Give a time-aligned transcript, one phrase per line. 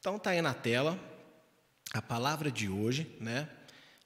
[0.00, 0.98] Então tá aí na tela
[1.92, 3.46] a palavra de hoje, né?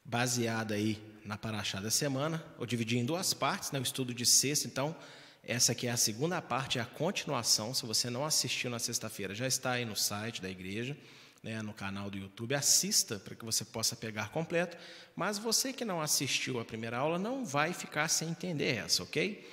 [0.04, 2.45] Baseada aí na paraxá da semana.
[2.59, 3.79] Eu dividi em duas partes, né?
[3.79, 4.96] O estudo de sexta, então
[5.45, 7.72] essa aqui é a segunda parte, é a continuação.
[7.72, 10.96] Se você não assistiu na sexta-feira, já está aí no site da igreja,
[11.45, 12.56] né, no canal do YouTube.
[12.56, 14.76] Assista para que você possa pegar completo.
[15.14, 19.48] Mas você que não assistiu a primeira aula não vai ficar sem entender essa, ok?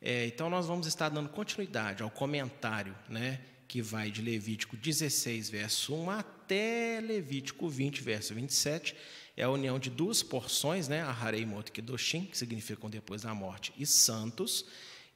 [0.00, 3.40] É, então nós vamos estar dando continuidade ao comentário, né?
[3.72, 8.94] Que vai de Levítico 16, verso 1 até Levítico 20, verso 27.
[9.34, 11.00] É a união de duas porções, né?
[11.00, 14.66] Aharei Mot Kedoshim, que significam depois da morte, e santos.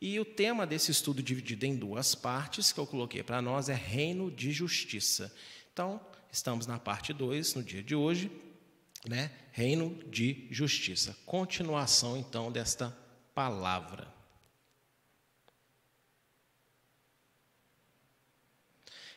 [0.01, 3.75] E o tema desse estudo dividido em duas partes, que eu coloquei para nós, é
[3.75, 5.31] reino de justiça.
[5.71, 6.01] Então,
[6.33, 8.31] estamos na parte 2, no dia de hoje,
[9.07, 9.31] né?
[9.53, 11.15] Reino de justiça.
[11.27, 12.97] Continuação, então, desta
[13.35, 14.16] palavra.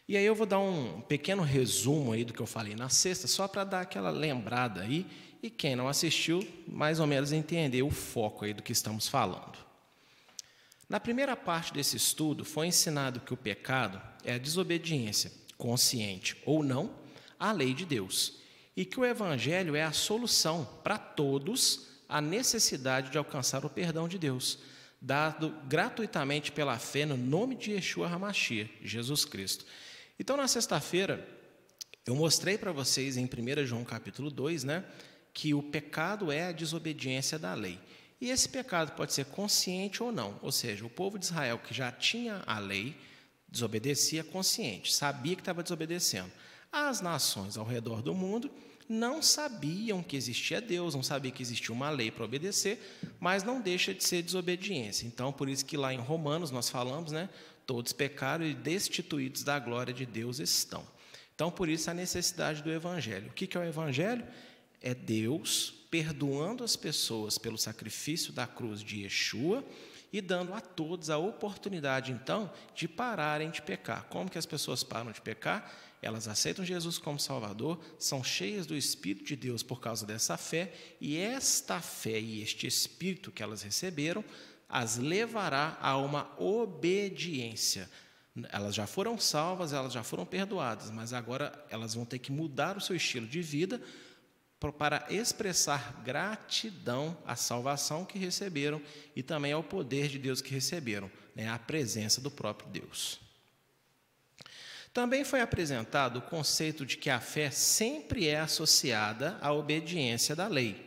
[0.10, 3.28] E aí eu vou dar um pequeno resumo aí do que eu falei na sexta,
[3.28, 5.06] só para dar aquela lembrada aí,
[5.40, 9.60] e quem não assistiu, mais ou menos entender o foco aí do que estamos falando.
[10.90, 16.64] Na primeira parte desse estudo, foi ensinado que o pecado é a desobediência, consciente ou
[16.64, 16.90] não,
[17.40, 18.40] à lei de Deus,
[18.76, 24.08] e que o evangelho é a solução para todos a necessidade de alcançar o perdão
[24.08, 24.58] de Deus,
[25.00, 29.66] dado gratuitamente pela fé no nome de Yeshua HaMashiach, Jesus Cristo.
[30.20, 31.26] Então, na sexta-feira,
[32.06, 34.84] eu mostrei para vocês em 1 João capítulo 2, né,
[35.34, 37.80] que o pecado é a desobediência da lei.
[38.20, 41.74] E esse pecado pode ser consciente ou não, ou seja, o povo de Israel que
[41.74, 42.98] já tinha a lei,
[43.48, 46.30] desobedecia consciente, sabia que estava desobedecendo.
[46.70, 48.52] As nações ao redor do mundo
[48.90, 53.62] não sabiam que existia Deus, não sabiam que existia uma lei para obedecer, mas não
[53.62, 55.08] deixa de ser desobediência.
[55.08, 57.30] Então, por isso que lá em Romanos nós falamos, né,
[57.70, 60.84] Todos pecaram e destituídos da glória de Deus estão.
[61.36, 63.30] Então, por isso a necessidade do Evangelho.
[63.30, 64.26] O que é o Evangelho?
[64.82, 69.64] É Deus perdoando as pessoas pelo sacrifício da cruz de Yeshua
[70.12, 74.06] e dando a todos a oportunidade, então, de pararem de pecar.
[74.06, 75.72] Como que as pessoas param de pecar?
[76.02, 80.74] Elas aceitam Jesus como Salvador, são cheias do Espírito de Deus por causa dessa fé,
[81.00, 84.26] e esta fé e este Espírito que elas receberam
[84.70, 87.90] as levará a uma obediência.
[88.52, 92.78] Elas já foram salvas, elas já foram perdoadas, mas agora elas vão ter que mudar
[92.78, 93.82] o seu estilo de vida
[94.78, 98.82] para expressar gratidão à salvação que receberam
[99.16, 103.20] e também ao poder de Deus que receberam, né, a presença do próprio Deus.
[104.94, 110.48] Também foi apresentado o conceito de que a fé sempre é associada à obediência da
[110.48, 110.86] lei,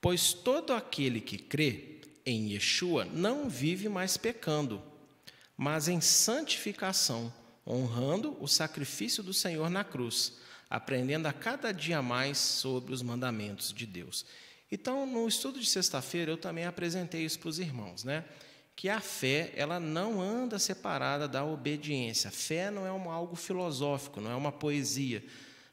[0.00, 1.97] pois todo aquele que crê
[2.28, 4.82] em Yeshua não vive mais pecando,
[5.56, 7.32] mas em santificação,
[7.66, 10.34] honrando o sacrifício do Senhor na cruz,
[10.68, 14.26] aprendendo a cada dia mais sobre os mandamentos de Deus.
[14.70, 18.24] Então, no estudo de sexta-feira, eu também apresentei isso para os irmãos, né?
[18.76, 22.30] Que a fé, ela não anda separada da obediência.
[22.30, 25.24] Fé não é algo filosófico, não é uma poesia,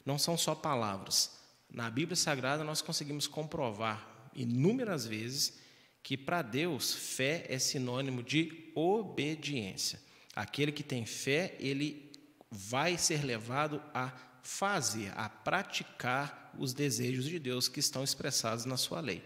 [0.04, 1.32] não são só palavras.
[1.70, 5.65] Na Bíblia Sagrada, nós conseguimos comprovar inúmeras vezes
[6.06, 10.00] que para Deus fé é sinônimo de obediência.
[10.36, 12.12] Aquele que tem fé, ele
[12.48, 18.76] vai ser levado a fazer, a praticar os desejos de Deus que estão expressados na
[18.76, 19.20] sua lei.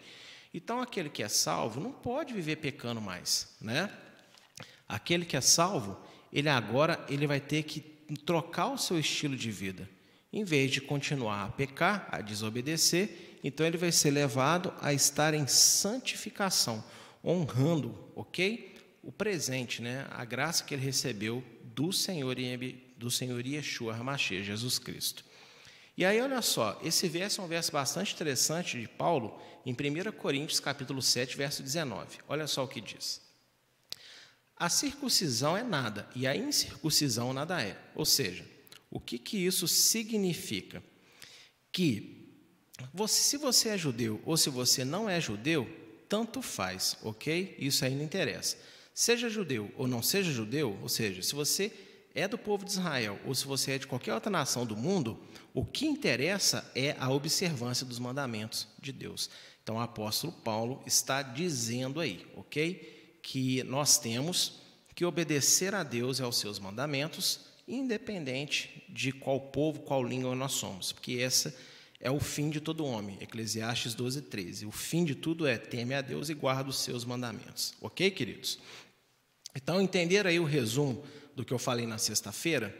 [0.54, 3.92] Então, aquele que é salvo não pode viver pecando mais, né?
[4.88, 6.02] Aquele que é salvo,
[6.32, 7.80] ele agora ele vai ter que
[8.24, 9.86] trocar o seu estilo de vida.
[10.32, 15.34] Em vez de continuar a pecar, a desobedecer, então ele vai ser levado a estar
[15.34, 16.84] em santificação,
[17.24, 18.74] honrando, ok?
[19.02, 20.06] O presente, né?
[20.10, 22.36] A graça que ele recebeu do Senhor
[22.96, 25.24] do Senhor Yeshua HaMashiach, Jesus Cristo.
[25.96, 30.12] E aí, olha só, esse verso é um verso bastante interessante de Paulo, em 1
[30.12, 32.18] Coríntios, capítulo 7, verso 19.
[32.28, 33.20] Olha só o que diz.
[34.56, 37.78] A circuncisão é nada, e a incircuncisão nada é.
[37.94, 38.44] Ou seja,
[38.90, 40.82] o que, que isso significa?
[41.72, 42.19] Que
[42.92, 45.68] você, se você é judeu ou se você não é judeu,
[46.08, 47.56] tanto faz, ok?
[47.58, 48.56] Isso aí não interessa.
[48.92, 51.72] Seja judeu ou não seja judeu, ou seja, se você
[52.14, 55.18] é do povo de Israel ou se você é de qualquer outra nação do mundo,
[55.54, 59.30] o que interessa é a observância dos mandamentos de Deus.
[59.62, 63.18] Então, o apóstolo Paulo está dizendo aí, ok?
[63.22, 64.60] Que nós temos
[64.94, 70.52] que obedecer a Deus e aos seus mandamentos, independente de qual povo, qual língua nós
[70.52, 71.69] somos, porque essa é
[72.08, 73.18] o fim de todo homem.
[73.20, 74.64] Eclesiastes 12, 13.
[74.64, 77.74] O fim de tudo é teme a Deus e guarda os seus mandamentos.
[77.80, 78.58] Ok, queridos?
[79.54, 81.04] Então, entender aí o resumo
[81.34, 82.72] do que eu falei na sexta-feira,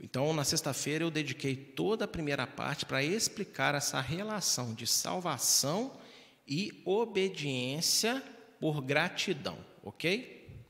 [0.00, 5.98] Então, na sexta-feira, eu dediquei toda a primeira parte para explicar essa relação de salvação
[6.46, 8.22] e obediência
[8.60, 10.64] por gratidão, ok?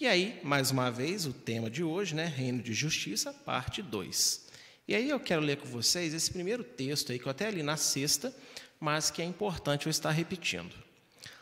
[0.00, 2.26] E aí, mais uma vez, o tema de hoje, né?
[2.26, 4.48] Reino de Justiça, parte 2.
[4.92, 7.62] E aí eu quero ler com vocês esse primeiro texto aí, que eu até li
[7.62, 8.30] na sexta,
[8.78, 10.76] mas que é importante eu estar repetindo.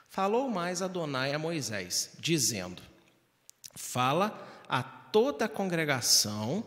[0.08, 2.80] Falou mais Adonai a Moisés, dizendo:
[3.74, 6.64] Fala a toda a congregação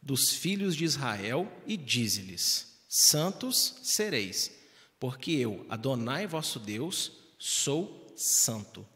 [0.00, 4.50] dos filhos de Israel e dize-lhes: Santos sereis,
[4.98, 8.88] porque eu, Adonai vosso Deus, sou santo.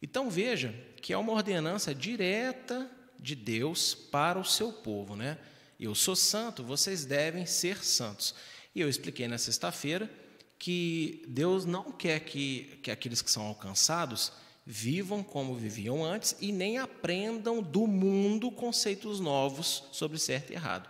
[0.00, 0.72] Então veja
[1.02, 2.88] que é uma ordenança direta
[3.18, 5.36] de Deus para o seu povo, né?
[5.80, 8.34] Eu sou santo, vocês devem ser santos.
[8.74, 10.10] E eu expliquei na sexta-feira
[10.58, 14.30] que Deus não quer que, que aqueles que são alcançados
[14.66, 20.86] vivam como viviam antes e nem aprendam do mundo conceitos novos sobre certo e errado.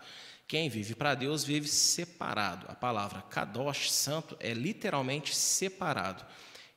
[0.48, 2.66] Quem vive para Deus vive separado.
[2.68, 6.26] A palavra kadosh, santo, é literalmente separado.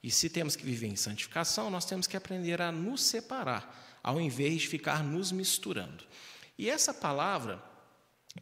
[0.04, 4.22] E se temos que viver em santificação, nós temos que aprender a nos separar, ao
[4.22, 6.04] invés de ficar nos misturando.
[6.60, 7.73] E essa palavra,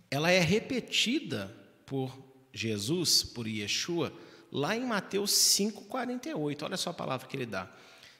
[0.10, 1.56] ela é repetida
[1.86, 2.18] por
[2.54, 4.14] Jesus, por Yeshua,
[4.52, 6.64] lá em Mateus 5,48.
[6.64, 7.72] Olha só a palavra que ele dá.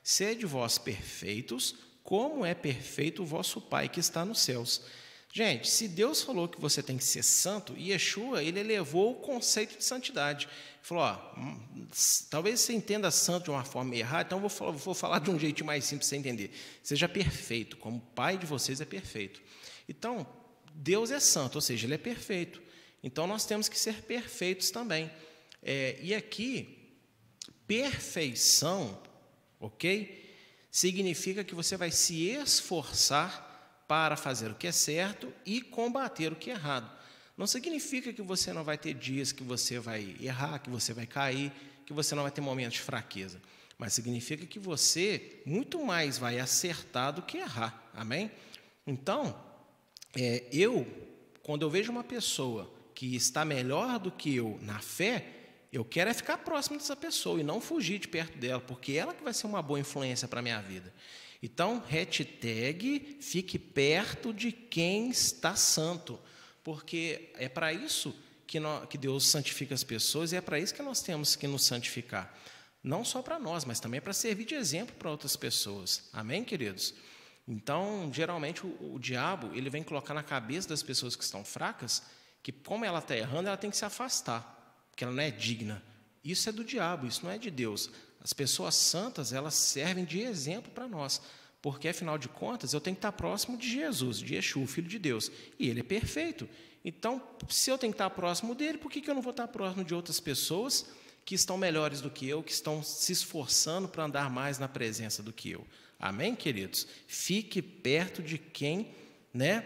[0.04, 4.82] Sede vós perfeitos, como é perfeito o vosso Pai que está nos céus.
[5.34, 9.78] Gente, se Deus falou que você tem que ser santo, Yeshua, ele elevou o conceito
[9.78, 10.46] de santidade.
[10.46, 11.88] Ele falou, ó, hum,
[12.30, 15.64] talvez você entenda santo de uma forma errada, então vou, vou falar de um jeito
[15.64, 16.52] mais simples para você entender.
[16.84, 19.42] Seja perfeito, como o Pai de vocês é perfeito.
[19.88, 20.28] Então,
[20.74, 22.62] Deus é santo, ou seja, Ele é perfeito.
[23.04, 25.12] Então, nós temos que ser perfeitos também.
[25.64, 26.96] É, e aqui,
[27.68, 29.02] perfeição
[29.62, 30.20] ok?
[30.72, 36.36] Significa que você vai se esforçar para fazer o que é certo e combater o
[36.36, 36.90] que é errado.
[37.38, 41.06] Não significa que você não vai ter dias que você vai errar, que você vai
[41.06, 41.52] cair,
[41.86, 43.42] que você não vai ter momentos de fraqueza.
[43.78, 47.90] Mas significa que você muito mais vai acertar do que errar.
[47.94, 48.32] Amém?
[48.86, 49.36] Então,
[50.16, 50.86] é, eu,
[51.44, 55.26] quando eu vejo uma pessoa que está melhor do que eu na fé,
[55.72, 59.14] eu quero é ficar próximo dessa pessoa e não fugir de perto dela, porque ela
[59.14, 60.94] que vai ser uma boa influência para a minha vida.
[61.42, 66.20] Então, hashtag fique perto de quem está santo,
[66.64, 68.14] porque é para isso
[68.46, 71.48] que, nós, que Deus santifica as pessoas e é para isso que nós temos que
[71.48, 72.38] nos santificar.
[72.84, 76.10] Não só para nós, mas também para servir de exemplo para outras pessoas.
[76.12, 76.94] Amém, queridos?
[77.48, 82.04] Então, geralmente, o, o diabo ele vem colocar na cabeça das pessoas que estão fracas
[82.44, 84.60] que, como ela está errando, ela tem que se afastar
[84.96, 85.84] que ela não é digna.
[86.24, 87.90] Isso é do diabo, isso não é de Deus.
[88.24, 91.22] As pessoas santas, elas servem de exemplo para nós,
[91.62, 95.00] porque afinal de contas, eu tenho que estar próximo de Jesus, de Yeshua, filho de
[95.00, 96.48] Deus, e ele é perfeito.
[96.86, 99.48] Então, se eu tenho que estar próximo dele, por que, que eu não vou estar
[99.48, 100.86] próximo de outras pessoas
[101.26, 105.24] que estão melhores do que eu, que estão se esforçando para andar mais na presença
[105.24, 105.66] do que eu?
[106.02, 106.88] Amém, queridos?
[107.06, 108.88] Fique perto de quem
[109.32, 109.64] né,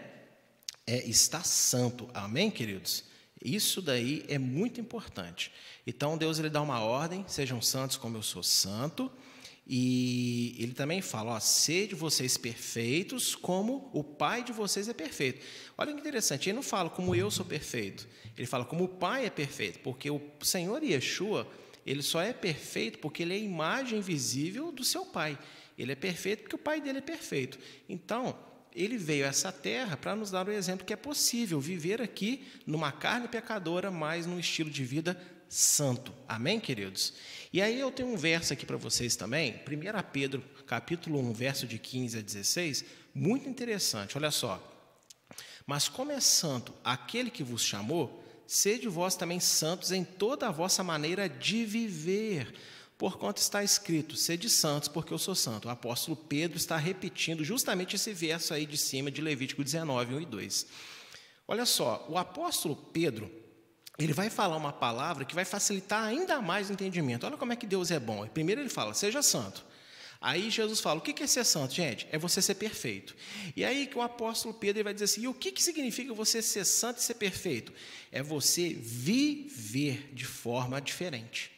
[0.86, 2.10] é, está santo.
[2.12, 3.04] Amém, queridos?
[3.42, 5.50] Isso daí é muito importante.
[5.86, 9.10] Então Deus ele dá uma ordem, sejam santos como eu sou santo,
[9.66, 15.42] e ele também fala, ó, sede vocês perfeitos como o Pai de vocês é perfeito.
[15.78, 19.24] Olha que interessante, ele não fala como eu sou perfeito, ele fala como o Pai
[19.24, 21.50] é perfeito, porque o Senhor Yeshua,
[21.86, 25.38] ele só é perfeito porque ele é a imagem visível do seu Pai.
[25.78, 27.58] Ele é perfeito porque o Pai dele é perfeito.
[27.88, 28.38] Então,
[28.74, 32.46] ele veio a essa terra para nos dar o exemplo que é possível viver aqui
[32.66, 35.18] numa carne pecadora, mas num estilo de vida
[35.48, 36.12] santo.
[36.28, 37.14] Amém, queridos?
[37.52, 41.66] E aí eu tenho um verso aqui para vocês também, 1 Pedro, capítulo 1, verso
[41.66, 44.18] de 15 a 16, muito interessante.
[44.18, 44.60] Olha só.
[45.66, 50.52] Mas como é santo aquele que vos chamou, sede vós também santos em toda a
[50.52, 52.54] vossa maneira de viver
[52.98, 55.68] Porquanto está escrito, sede santos, porque eu sou santo.
[55.68, 60.20] O apóstolo Pedro está repetindo justamente esse verso aí de cima de Levítico 19, 1
[60.22, 60.66] e 2.
[61.46, 63.30] Olha só, o apóstolo Pedro,
[63.98, 67.26] ele vai falar uma palavra que vai facilitar ainda mais o entendimento.
[67.26, 68.26] Olha como é que Deus é bom.
[68.28, 69.64] Primeiro ele fala, seja santo.
[70.18, 72.08] Aí Jesus fala, o que é ser santo, gente?
[72.10, 73.14] É você ser perfeito.
[73.54, 76.40] E aí que o apóstolo Pedro vai dizer assim, e o que, que significa você
[76.40, 77.72] ser santo e ser perfeito?
[78.10, 81.55] É você viver de forma diferente.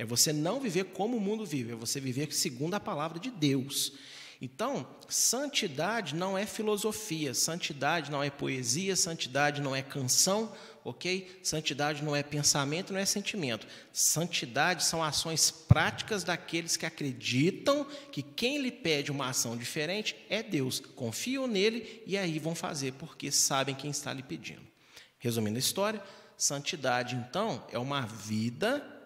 [0.00, 3.30] É você não viver como o mundo vive, é você viver segundo a palavra de
[3.30, 3.92] Deus.
[4.40, 10.50] Então, santidade não é filosofia, santidade não é poesia, santidade não é canção,
[10.82, 11.38] ok?
[11.42, 13.66] Santidade não é pensamento, não é sentimento.
[13.92, 20.42] Santidade são ações práticas daqueles que acreditam que quem lhe pede uma ação diferente é
[20.42, 20.80] Deus.
[20.80, 24.66] Confiam nele e aí vão fazer porque sabem quem está lhe pedindo.
[25.18, 26.02] Resumindo a história,
[26.38, 28.98] santidade, então, é uma vida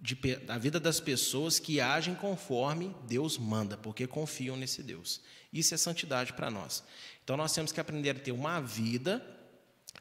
[0.00, 5.20] de, da vida das pessoas que agem conforme Deus manda, porque confiam nesse Deus.
[5.52, 6.82] Isso é santidade para nós.
[7.24, 9.24] Então nós temos que aprender a ter uma vida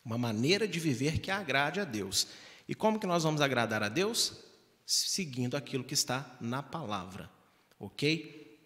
[0.08, 2.28] uma maneira de viver que agrade a Deus.
[2.66, 4.34] E como que nós vamos agradar a Deus?
[4.86, 7.30] Seguindo aquilo que está na palavra,
[7.78, 8.58] ok?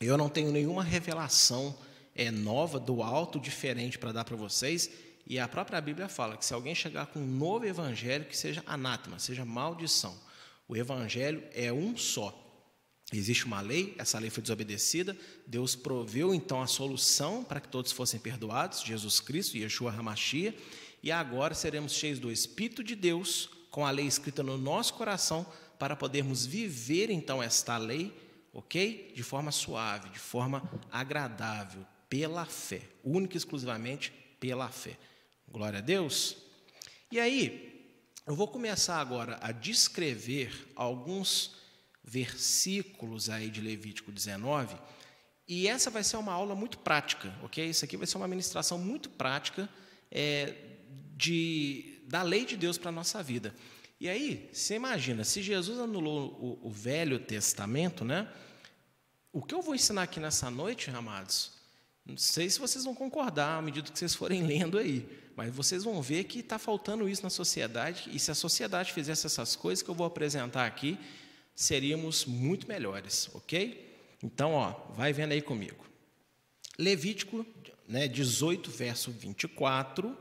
[0.00, 1.78] Eu não tenho nenhuma revelação
[2.12, 4.90] é, nova do alto, diferente para dar para vocês,
[5.24, 8.62] e a própria Bíblia fala que se alguém chegar com um novo evangelho, que seja
[8.66, 10.14] anátema, seja maldição.
[10.66, 12.40] O evangelho é um só.
[13.12, 15.16] Existe uma lei, essa lei foi desobedecida,
[15.46, 20.54] Deus proveu então a solução para que todos fossem perdoados, Jesus Cristo, Yeshua Hamashia,
[21.02, 25.46] e agora seremos cheios do Espírito de Deus, com a lei escrita no nosso coração,
[25.78, 28.12] para podermos viver então esta lei,
[28.52, 29.12] ok?
[29.14, 34.96] De forma suave, de forma agradável, pela fé, única e exclusivamente pela fé.
[35.46, 36.36] Glória a Deus.
[37.12, 37.73] E aí,
[38.26, 41.56] eu vou começar agora a descrever alguns
[42.02, 44.76] versículos aí de Levítico 19,
[45.46, 47.68] e essa vai ser uma aula muito prática, ok?
[47.68, 49.68] Isso aqui vai ser uma ministração muito prática
[50.10, 50.54] é,
[51.14, 53.54] de, da lei de Deus para a nossa vida.
[54.00, 58.28] E aí, você imagina, se Jesus anulou o, o, Velho Testamento, né?
[59.32, 61.52] O que eu vou ensinar aqui nessa noite, amados,
[62.06, 65.84] não sei se vocês vão concordar à medida que vocês forem lendo aí, mas vocês
[65.84, 69.82] vão ver que está faltando isso na sociedade, e se a sociedade fizesse essas coisas
[69.82, 70.98] que eu vou apresentar aqui,
[71.54, 74.16] seríamos muito melhores, ok?
[74.22, 75.84] Então, ó, vai vendo aí comigo.
[76.78, 77.46] Levítico
[77.88, 80.16] né, 18, verso 24.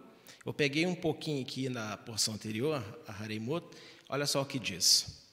[0.46, 3.65] Eu peguei um pouquinho aqui na porção anterior, a Hareimot,
[4.10, 5.24] olha só o que diz.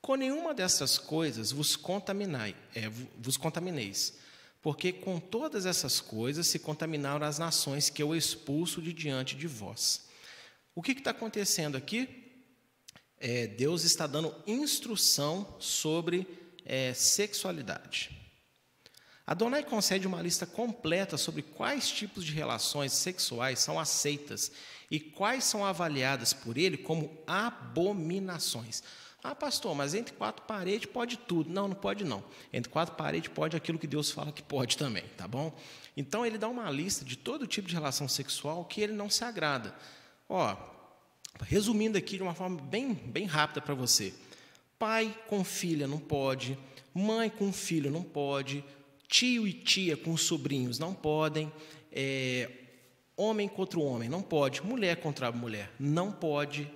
[0.00, 2.88] Com nenhuma dessas coisas vos, contaminai, é,
[3.18, 4.18] vos contamineis,
[4.66, 9.46] porque com todas essas coisas se contaminaram as nações que eu expulso de diante de
[9.46, 10.08] vós.
[10.74, 12.26] O que está acontecendo aqui?
[13.18, 16.26] é, Deus está dando instrução sobre
[16.64, 18.10] é, sexualidade.
[19.26, 24.52] Adonai concede uma lista completa sobre quais tipos de relações sexuais são aceitas
[24.88, 28.84] e quais são avaliadas por ele como abominações.
[29.30, 31.50] Ah, pastor, mas entre quatro paredes pode tudo.
[31.50, 32.22] Não, não pode não.
[32.52, 35.52] Entre quatro paredes pode aquilo que Deus fala que pode também, tá bom?
[35.96, 39.24] Então ele dá uma lista de todo tipo de relação sexual que ele não se
[39.24, 39.74] agrada.
[40.28, 40.56] Ó,
[41.44, 44.14] Resumindo aqui de uma forma bem, bem rápida para você:
[44.78, 46.58] pai com filha não pode,
[46.94, 48.64] mãe com filho não pode,
[49.08, 51.52] tio e tia com sobrinhos não podem,
[51.92, 52.50] é,
[53.16, 56.70] homem contra homem não pode, mulher contra mulher não pode,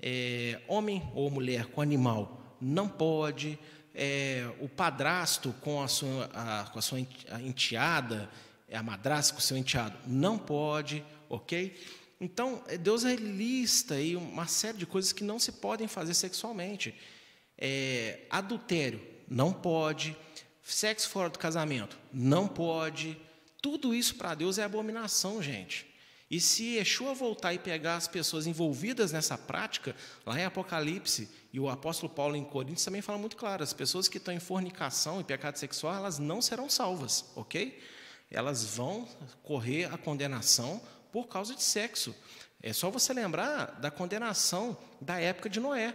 [0.00, 3.58] é, homem ou mulher com animal não pode,
[3.94, 8.30] é, o padrasto com a sua, a, com a sua enteada,
[8.72, 11.78] a madrasta com o seu enteado não pode, ok?
[12.20, 16.94] Então, é, Deus lista aí uma série de coisas que não se podem fazer sexualmente.
[17.58, 20.16] É, adultério, não pode.
[20.62, 23.16] Sexo fora do casamento, não pode.
[23.62, 25.86] Tudo isso para Deus é abominação, gente.
[26.30, 31.60] E se Yeshua voltar e pegar as pessoas envolvidas nessa prática, lá em Apocalipse, e
[31.60, 35.20] o apóstolo Paulo em Coríntios também fala muito claro: as pessoas que estão em fornicação
[35.20, 37.80] e pecado sexual, elas não serão salvas, ok?
[38.28, 39.08] Elas vão
[39.44, 42.14] correr a condenação por causa de sexo.
[42.60, 45.94] É só você lembrar da condenação da época de Noé.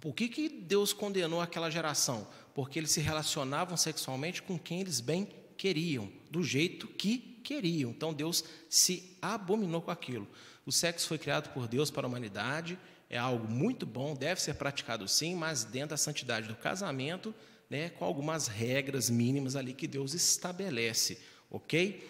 [0.00, 2.28] Por que, que Deus condenou aquela geração?
[2.54, 7.90] Porque eles se relacionavam sexualmente com quem eles bem queriam, do jeito que queriam.
[7.90, 10.26] Então Deus se abominou com aquilo.
[10.64, 14.54] O sexo foi criado por Deus para a humanidade, é algo muito bom, deve ser
[14.54, 17.34] praticado sim, mas dentro da santidade do casamento,
[17.70, 21.18] né, com algumas regras mínimas ali que Deus estabelece,
[21.50, 22.04] ok?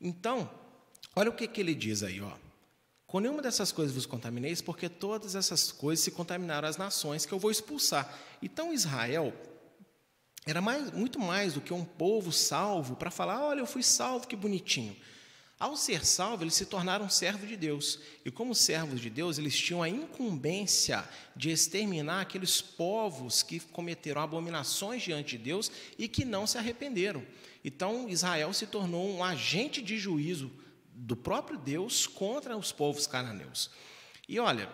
[0.00, 0.50] Então,
[1.14, 2.32] Olha o que, que ele diz aí, ó.
[3.06, 7.32] Com nenhuma dessas coisas vos contaminareis, porque todas essas coisas se contaminaram as nações que
[7.32, 8.18] eu vou expulsar.
[8.40, 9.34] Então Israel
[10.44, 14.26] era mais, muito mais do que um povo salvo para falar: olha, eu fui salvo,
[14.26, 14.96] que bonitinho.
[15.58, 18.00] Ao ser salvo, eles se tornaram servos de Deus.
[18.24, 24.20] E como servos de Deus, eles tinham a incumbência de exterminar aqueles povos que cometeram
[24.20, 27.24] abominações diante de Deus e que não se arrependeram.
[27.64, 30.50] Então, Israel se tornou um agente de juízo
[30.92, 33.70] do próprio Deus contra os povos cananeus.
[34.28, 34.68] E olha,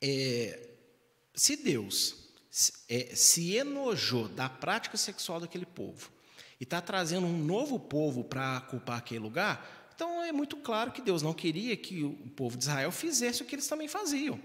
[0.00, 0.68] é,
[1.34, 2.25] se Deus
[3.14, 6.10] se enojou da prática sexual daquele povo,
[6.58, 11.02] e está trazendo um novo povo para ocupar aquele lugar, então é muito claro que
[11.02, 14.38] Deus não queria que o povo de Israel fizesse o que eles também faziam.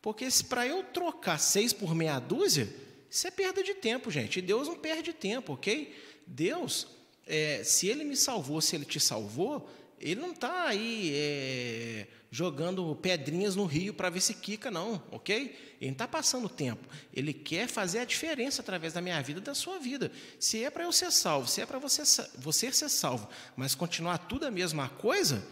[0.00, 2.72] Porque para eu trocar seis por meia dúzia,
[3.08, 4.38] isso é perda de tempo, gente.
[4.38, 5.94] E Deus não perde tempo, ok?
[6.26, 6.88] Deus,
[7.26, 9.68] é, se Ele me salvou, se Ele te salvou,
[10.00, 15.76] Ele não está aí é, jogando pedrinhas no rio para ver se quica, não, ok?
[15.78, 16.88] Ele está passando tempo.
[17.12, 20.10] Ele quer fazer a diferença através da minha vida e da sua vida.
[20.40, 22.02] Se é para eu ser salvo, se é para você,
[22.38, 25.46] você ser salvo, mas continuar tudo a mesma coisa,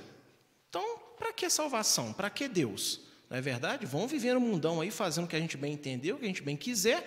[0.71, 0.83] então
[1.19, 2.15] para que salvação?
[2.15, 3.03] Para que Deus?
[3.29, 3.85] Não é verdade?
[3.85, 6.29] Vão viver no mundão aí, fazendo o que a gente bem entendeu, o que a
[6.29, 7.07] gente bem quiser,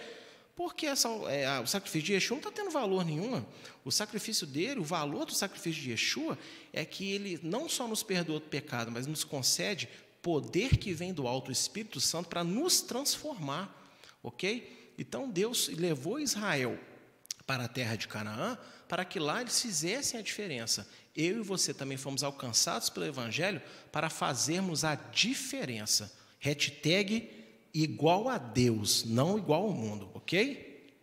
[0.56, 3.44] porque essa, é, o sacrifício de Yeshua não está tendo valor nenhum.
[3.84, 6.38] O sacrifício dele, o valor do sacrifício de Yeshua,
[6.72, 9.90] é que ele não só nos perdoa do pecado, mas nos concede
[10.22, 13.80] poder que vem do alto, Espírito Santo, para nos transformar.
[14.22, 14.94] Ok?
[14.98, 16.80] Então Deus levou Israel
[17.48, 18.58] para a terra de Canaã,
[18.88, 20.88] para que lá eles fizessem a diferença.
[21.16, 26.16] Eu e você também fomos alcançados pelo Evangelho para fazermos a diferença.
[26.40, 27.43] Hashtag
[27.74, 30.94] igual a Deus, não igual ao mundo, ok?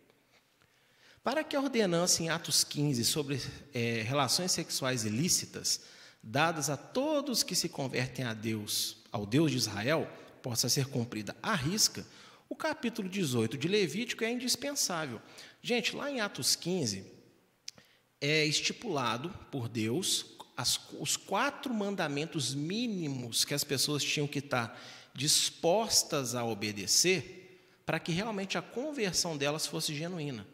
[1.23, 3.41] Para que a ordenança em Atos 15 sobre
[3.73, 5.81] é, relações sexuais ilícitas,
[6.23, 10.09] dadas a todos que se convertem a Deus, ao Deus de Israel,
[10.41, 12.05] possa ser cumprida à risca,
[12.49, 15.21] o capítulo 18 de Levítico é indispensável.
[15.61, 17.05] Gente, lá em Atos 15,
[18.19, 24.77] é estipulado por Deus as, os quatro mandamentos mínimos que as pessoas tinham que estar
[25.13, 27.41] dispostas a obedecer
[27.85, 30.47] para que realmente a conversão delas fosse genuína.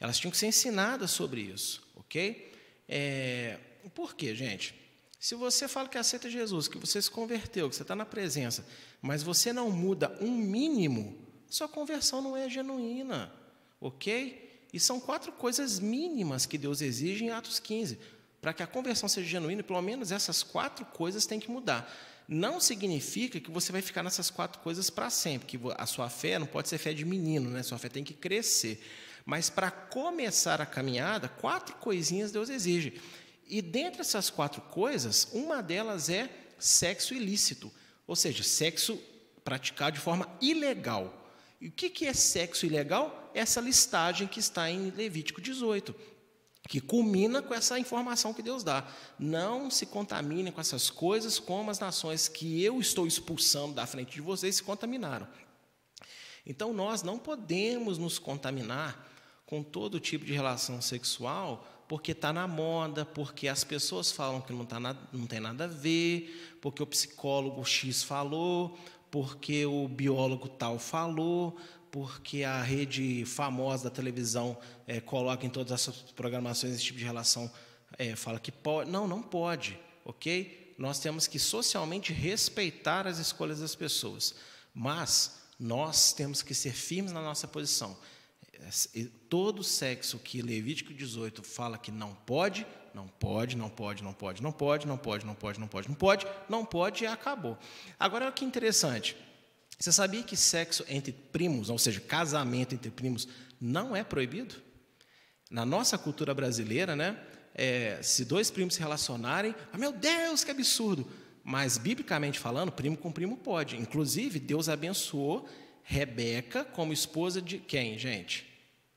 [0.00, 2.52] Elas tinham que ser ensinadas sobre isso, ok?
[2.88, 3.58] É,
[3.94, 4.74] por quê, gente?
[5.18, 8.66] Se você fala que aceita Jesus, que você se converteu, que você está na presença,
[9.00, 11.16] mas você não muda um mínimo,
[11.48, 13.32] sua conversão não é genuína,
[13.80, 14.66] ok?
[14.72, 17.98] E são quatro coisas mínimas que Deus exige em Atos 15.
[18.40, 21.88] Para que a conversão seja genuína, pelo menos essas quatro coisas têm que mudar.
[22.32, 26.38] Não significa que você vai ficar nessas quatro coisas para sempre, que a sua fé
[26.38, 27.62] não pode ser fé de menino, né?
[27.62, 28.82] Sua fé tem que crescer.
[29.26, 32.94] Mas para começar a caminhada, quatro coisinhas Deus exige.
[33.46, 37.70] E dentre essas quatro coisas, uma delas é sexo ilícito,
[38.06, 38.98] ou seja, sexo
[39.44, 41.28] praticado de forma ilegal.
[41.60, 43.30] E o que é sexo ilegal?
[43.34, 45.94] Essa listagem que está em Levítico 18
[46.68, 48.86] que culmina com essa informação que Deus dá.
[49.18, 54.12] Não se contaminem com essas coisas como as nações que eu estou expulsando da frente
[54.12, 55.26] de vocês se contaminaram.
[56.46, 59.08] Então nós não podemos nos contaminar
[59.46, 64.50] com todo tipo de relação sexual porque está na moda, porque as pessoas falam que
[64.50, 68.78] não, tá nada, não tem nada a ver, porque o psicólogo X falou,
[69.10, 71.54] porque o biólogo tal falou,
[71.92, 76.98] porque a rede famosa da televisão é, coloca em todas as suas programações esse tipo
[76.98, 77.52] de relação,
[77.98, 78.90] é, fala que pode.
[78.90, 80.74] Não, não pode, ok?
[80.78, 84.34] Nós temos que socialmente respeitar as escolhas das pessoas,
[84.74, 87.94] mas nós temos que ser firmes na nossa posição.
[89.28, 94.42] Todo sexo que Levítico 18 fala que não pode, não pode, não pode, não pode,
[94.42, 97.58] não pode, não pode, não pode, não pode, não pode, não pode e acabou.
[98.00, 99.14] Agora, olha que interessante.
[99.82, 103.26] Você sabia que sexo entre primos, ou seja, casamento entre primos,
[103.60, 104.54] não é proibido?
[105.50, 107.18] Na nossa cultura brasileira, né?
[107.52, 111.04] É, se dois primos se relacionarem, ah, meu Deus, que absurdo!
[111.42, 113.76] Mas, biblicamente falando, primo com primo pode.
[113.76, 115.48] Inclusive, Deus abençoou
[115.82, 118.46] Rebeca como esposa de quem, gente?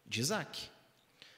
[0.06, 0.70] De Isaac.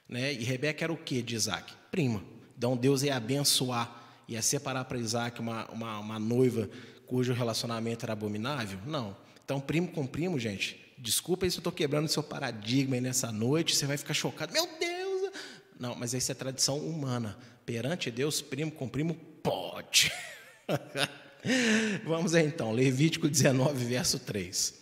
[0.10, 0.33] Né?
[0.33, 1.73] E Rebeca era o que de Isaac?
[1.89, 2.21] Prima.
[2.57, 6.69] Então, Deus ia abençoar, ia separar para Isaac uma, uma, uma noiva
[7.05, 8.79] cujo relacionamento era abominável?
[8.86, 9.25] Não.
[9.47, 13.01] Então, primo com primo, gente, desculpa aí se eu estou quebrando o seu paradigma aí
[13.01, 14.51] nessa noite, você vai ficar chocado.
[14.51, 15.31] Meu Deus!
[15.79, 17.38] Não, mas isso é tradição humana.
[17.65, 20.12] Perante Deus, primo com primo, pode.
[22.03, 24.81] Vamos aí, então, Levítico 19, verso 3.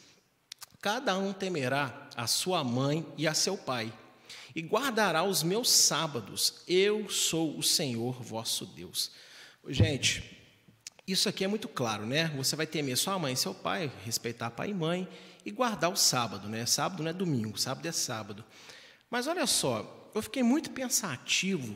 [0.82, 3.93] Cada um temerá a sua mãe e a seu pai,
[4.56, 6.63] e guardará os meus sábados.
[6.67, 9.12] Eu sou o Senhor vosso Deus.
[9.67, 10.35] Gente,
[11.08, 12.30] isso aqui é muito claro, né?
[12.36, 15.08] Você vai temer sua mãe e seu pai, respeitar pai e mãe
[15.46, 16.65] e guardar o sábado, né?
[16.65, 18.44] Sábado não é domingo, sábado é sábado.
[19.10, 21.76] Mas olha só, eu fiquei muito pensativo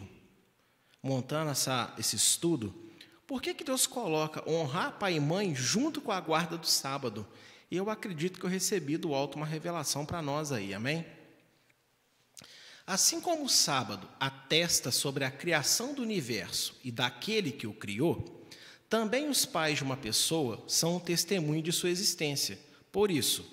[1.04, 2.74] montando essa, esse estudo.
[3.28, 7.28] Por que, que Deus coloca honrar pai e mãe junto com a guarda do sábado?
[7.70, 11.06] E eu acredito que eu recebi do alto uma revelação para nós aí, amém?
[12.88, 18.39] Assim como o sábado atesta sobre a criação do universo e daquele que o criou,
[18.90, 22.58] também os pais de uma pessoa são um testemunho de sua existência.
[22.92, 23.46] Por isso,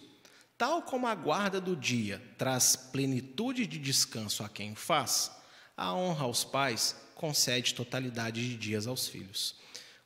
[0.56, 5.30] tal como a guarda do dia traz plenitude de descanso a quem o faz,
[5.76, 9.56] A honra aos pais concede totalidade de dias aos filhos.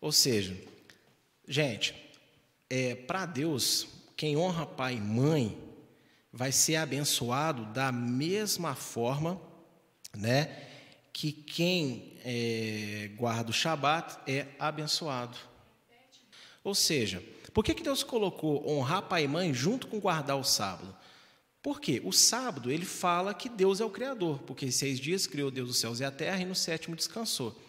[0.01, 0.57] Ou seja,
[1.47, 1.95] gente,
[2.69, 5.57] é, para Deus, quem honra pai e mãe
[6.33, 9.41] vai ser abençoado da mesma forma,
[10.13, 10.70] né,
[11.13, 15.37] que quem é, guarda o Shabat é abençoado.
[16.63, 20.45] Ou seja, por que, que Deus colocou honrar pai e mãe junto com guardar o
[20.45, 20.95] sábado?
[21.63, 25.51] Porque o sábado ele fala que Deus é o Criador, porque em seis dias criou
[25.51, 27.61] Deus os céus e a terra e no sétimo descansou.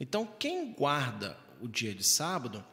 [0.00, 2.64] Então, quem guarda o dia de sábado,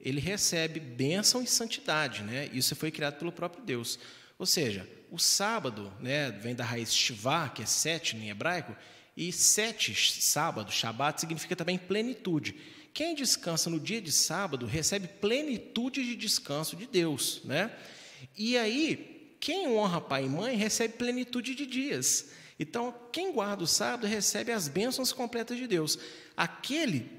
[0.00, 2.48] ele recebe bênção e santidade, né?
[2.52, 3.98] Isso foi criado pelo próprio Deus.
[4.38, 8.74] Ou seja, o sábado, né, vem da raiz shivá, que é sete em hebraico,
[9.16, 12.56] e sete sábado, Shabat, significa também plenitude.
[12.94, 17.74] Quem descansa no dia de sábado recebe plenitude de descanso de Deus, né?
[18.36, 22.30] E aí, quem honra pai e mãe recebe plenitude de dias.
[22.58, 25.98] Então, quem guarda o sábado recebe as bênçãos completas de Deus.
[26.36, 27.10] Aquele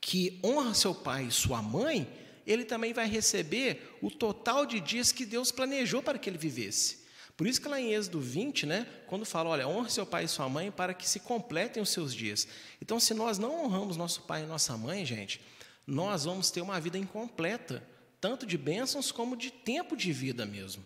[0.00, 2.08] que honra seu pai e sua mãe,
[2.46, 6.99] ele também vai receber o total de dias que Deus planejou para que ele vivesse.
[7.40, 10.28] Por isso que lá em Êxodo 20, né, quando fala, olha, honra seu pai e
[10.28, 12.46] sua mãe para que se completem os seus dias.
[12.82, 15.40] Então, se nós não honramos nosso pai e nossa mãe, gente,
[15.86, 17.82] nós vamos ter uma vida incompleta,
[18.20, 20.84] tanto de bênçãos como de tempo de vida mesmo.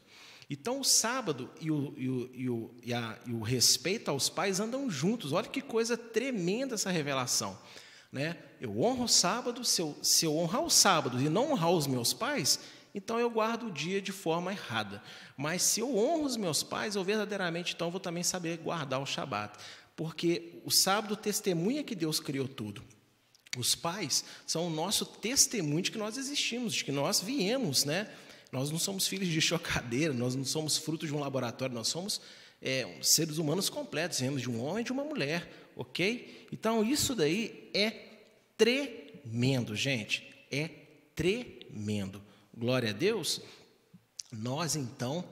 [0.48, 4.28] Então, o sábado e o, e, o, e, o, e, a, e o, respeito aos
[4.28, 5.32] pais andam juntos.
[5.32, 7.58] Olha que coisa tremenda essa revelação.
[8.12, 8.36] Né?
[8.60, 11.88] Eu honro o sábado, se eu, se eu honrar o sábado e não honrar os
[11.88, 12.60] meus pais,
[12.94, 15.02] então eu guardo o dia de forma errada.
[15.37, 19.07] Mas se eu honro os meus pais, eu verdadeiramente então vou também saber guardar o
[19.07, 19.59] Shabat.
[19.96, 22.83] Porque o sábado testemunha que Deus criou tudo.
[23.57, 28.11] Os pais são o nosso testemunho de que nós existimos, de que nós viemos, né?
[28.50, 32.20] Nós não somos filhos de chocadeira, nós não somos fruto de um laboratório, nós somos
[32.62, 36.46] é, seres humanos completos, viemos de um homem e de uma mulher, ok?
[36.52, 37.92] Então, isso daí é
[38.57, 40.68] tremendo, gente, é
[41.14, 42.23] tremendo.
[42.56, 43.40] Glória a Deus.
[44.30, 45.24] Nós, então,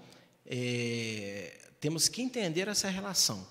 [0.45, 3.47] é, temos que entender essa relação.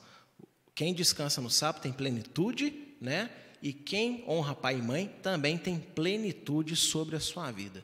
[0.75, 3.29] Quem descansa no sábado tem plenitude, né?
[3.61, 7.83] E quem honra pai e mãe também tem plenitude sobre a sua vida.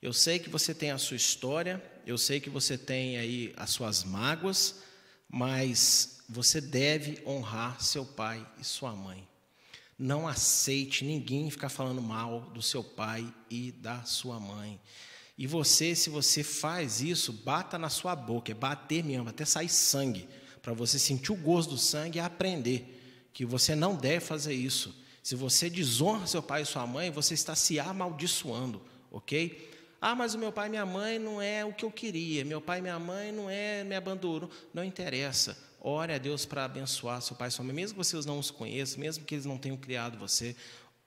[0.00, 3.70] Eu sei que você tem a sua história, eu sei que você tem aí as
[3.70, 4.76] suas mágoas,
[5.28, 9.26] mas você deve honrar seu pai e sua mãe.
[9.98, 14.80] Não aceite ninguém ficar falando mal do seu pai e da sua mãe.
[15.38, 19.68] E você, se você faz isso, bata na sua boca, é bater mesmo, até sair
[19.68, 20.28] sangue,
[20.62, 24.94] para você sentir o gosto do sangue e aprender que você não deve fazer isso.
[25.22, 29.70] Se você desonra seu pai e sua mãe, você está se amaldiçoando, ok?
[30.00, 32.44] Ah, mas o meu pai e minha mãe não é o que eu queria.
[32.44, 34.48] Meu pai e minha mãe não é, me abandonou.
[34.72, 35.58] Não interessa.
[35.80, 38.50] Ore a Deus para abençoar seu pai e sua mãe, mesmo que vocês não os
[38.50, 40.56] conheçam, mesmo que eles não tenham criado você.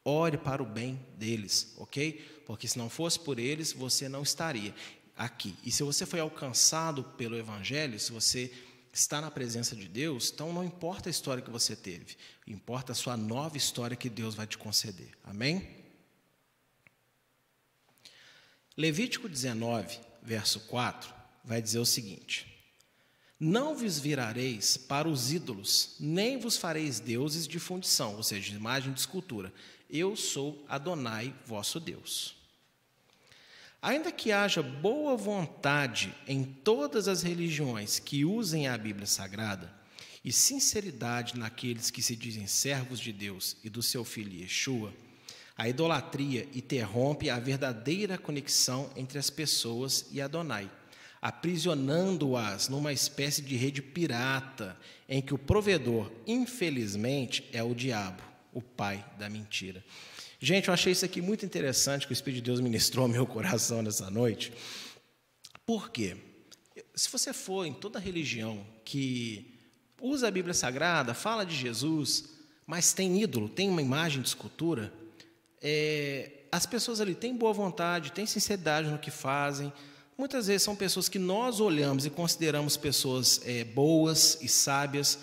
[0.03, 2.38] Ore para o bem deles, ok?
[2.49, 4.73] Porque se não fosse por eles, você não estaria
[5.15, 5.55] aqui.
[5.63, 8.51] E se você foi alcançado pelo Evangelho, se você
[8.91, 12.95] está na presença de Deus, então não importa a história que você teve, importa a
[12.95, 15.12] sua nova história que Deus vai te conceder.
[15.23, 15.69] Amém?
[18.75, 21.13] Levítico 19, verso 4,
[21.45, 22.47] vai dizer o seguinte:
[23.39, 28.55] Não vos virareis para os ídolos, nem vos fareis deuses de fundição, ou seja, de
[28.55, 29.53] imagem de escultura.
[29.88, 32.38] Eu sou Adonai, vosso Deus.
[33.81, 39.79] Ainda que haja boa vontade em todas as religiões que usem a Bíblia Sagrada,
[40.23, 44.93] e sinceridade naqueles que se dizem servos de Deus e do seu filho Yeshua,
[45.57, 50.69] a idolatria interrompe a verdadeira conexão entre as pessoas e Adonai,
[51.21, 58.21] aprisionando-as numa espécie de rede pirata, em que o provedor, infelizmente, é o diabo,
[58.53, 59.83] o pai da mentira.
[60.41, 63.28] Gente, eu achei isso aqui muito interessante que o Espírito de Deus ministrou ao meu
[63.28, 64.54] coração nessa noite.
[65.65, 66.15] Por quê?
[66.95, 69.60] Se você for em toda religião que
[70.02, 72.30] usa a Bíblia Sagrada, fala de Jesus,
[72.65, 74.93] mas tem ídolo, tem uma imagem de escultura,
[75.62, 79.73] é, as pessoas ali têm boa vontade, têm sinceridade no que fazem.
[80.17, 85.19] Muitas vezes são pessoas que nós olhamos e consideramos pessoas é, boas e sábias,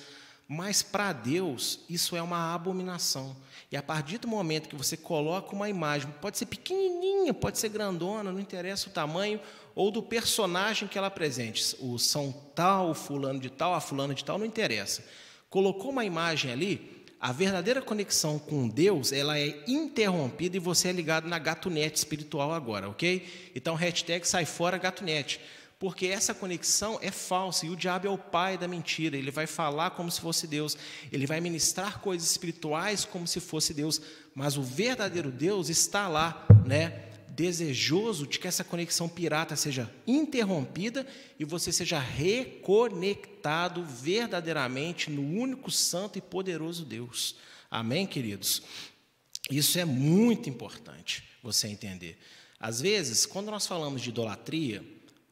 [0.46, 3.34] mas para Deus isso é uma abominação.
[3.70, 7.68] E a partir do momento que você coloca uma imagem, pode ser pequenininha, pode ser
[7.68, 9.40] grandona, não interessa o tamanho,
[9.74, 14.14] ou do personagem que ela apresente, o São tal, o fulano de tal, a fulana
[14.14, 15.04] de tal, não interessa.
[15.50, 20.92] Colocou uma imagem ali, a verdadeira conexão com Deus, ela é interrompida e você é
[20.92, 23.26] ligado na gatunete espiritual agora, ok?
[23.54, 25.40] Então, hashtag sai fora gatunete.
[25.78, 29.16] Porque essa conexão é falsa e o diabo é o pai da mentira.
[29.16, 30.76] Ele vai falar como se fosse Deus,
[31.12, 34.00] ele vai ministrar coisas espirituais como se fosse Deus,
[34.34, 37.02] mas o verdadeiro Deus está lá, né?
[37.28, 41.06] Desejoso de que essa conexão pirata seja interrompida
[41.38, 47.36] e você seja reconectado verdadeiramente no único santo e poderoso Deus.
[47.70, 48.62] Amém, queridos?
[49.50, 52.18] Isso é muito importante você entender.
[52.58, 54.82] Às vezes, quando nós falamos de idolatria,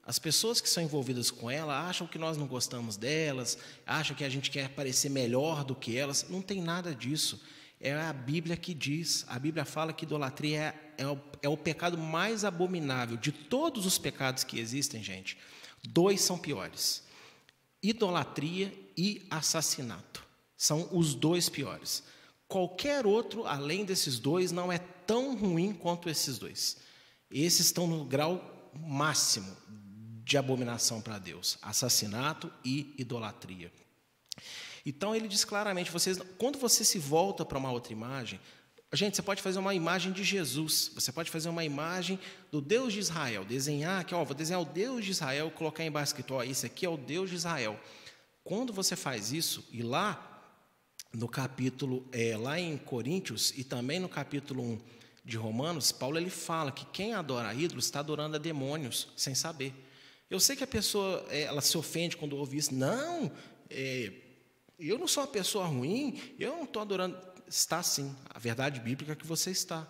[0.06, 4.24] as pessoas que são envolvidas com ela acham que nós não gostamos delas, acham que
[4.24, 6.26] a gente quer parecer melhor do que elas.
[6.28, 7.40] Não tem nada disso.
[7.80, 9.24] É a Bíblia que diz.
[9.28, 13.86] A Bíblia fala que idolatria é, é, o, é o pecado mais abominável de todos
[13.86, 15.38] os pecados que existem, gente.
[15.82, 17.02] Dois são piores:
[17.82, 20.22] idolatria e assassinato.
[20.54, 22.02] São os dois piores.
[22.46, 26.76] Qualquer outro, além desses dois, não é tão ruim quanto esses dois.
[27.30, 29.64] Esses estão no grau máximo
[30.24, 33.70] de abominação para Deus, assassinato e idolatria.
[34.86, 38.40] Então ele diz claramente, vocês, quando você se volta para uma outra imagem,
[38.92, 42.18] gente, você pode fazer uma imagem de Jesus, você pode fazer uma imagem
[42.50, 46.10] do Deus de Israel, desenhar aqui, ó, vou desenhar o Deus de Israel, colocar embaixo
[46.10, 47.78] escrito, ó, esse aqui é o Deus de Israel.
[48.42, 50.30] Quando você faz isso, e lá
[51.12, 54.80] no capítulo, é, lá em Coríntios e também no capítulo 1
[55.24, 59.72] de Romanos, Paulo ele fala que quem adora ídolos está adorando a demônios sem saber.
[60.30, 62.74] Eu sei que a pessoa é, ela se ofende quando ouve isso.
[62.74, 63.30] Não,
[63.70, 64.12] é,
[64.78, 67.18] eu não sou uma pessoa ruim, eu não estou adorando.
[67.46, 69.86] Está sim, a verdade bíblica é que você está.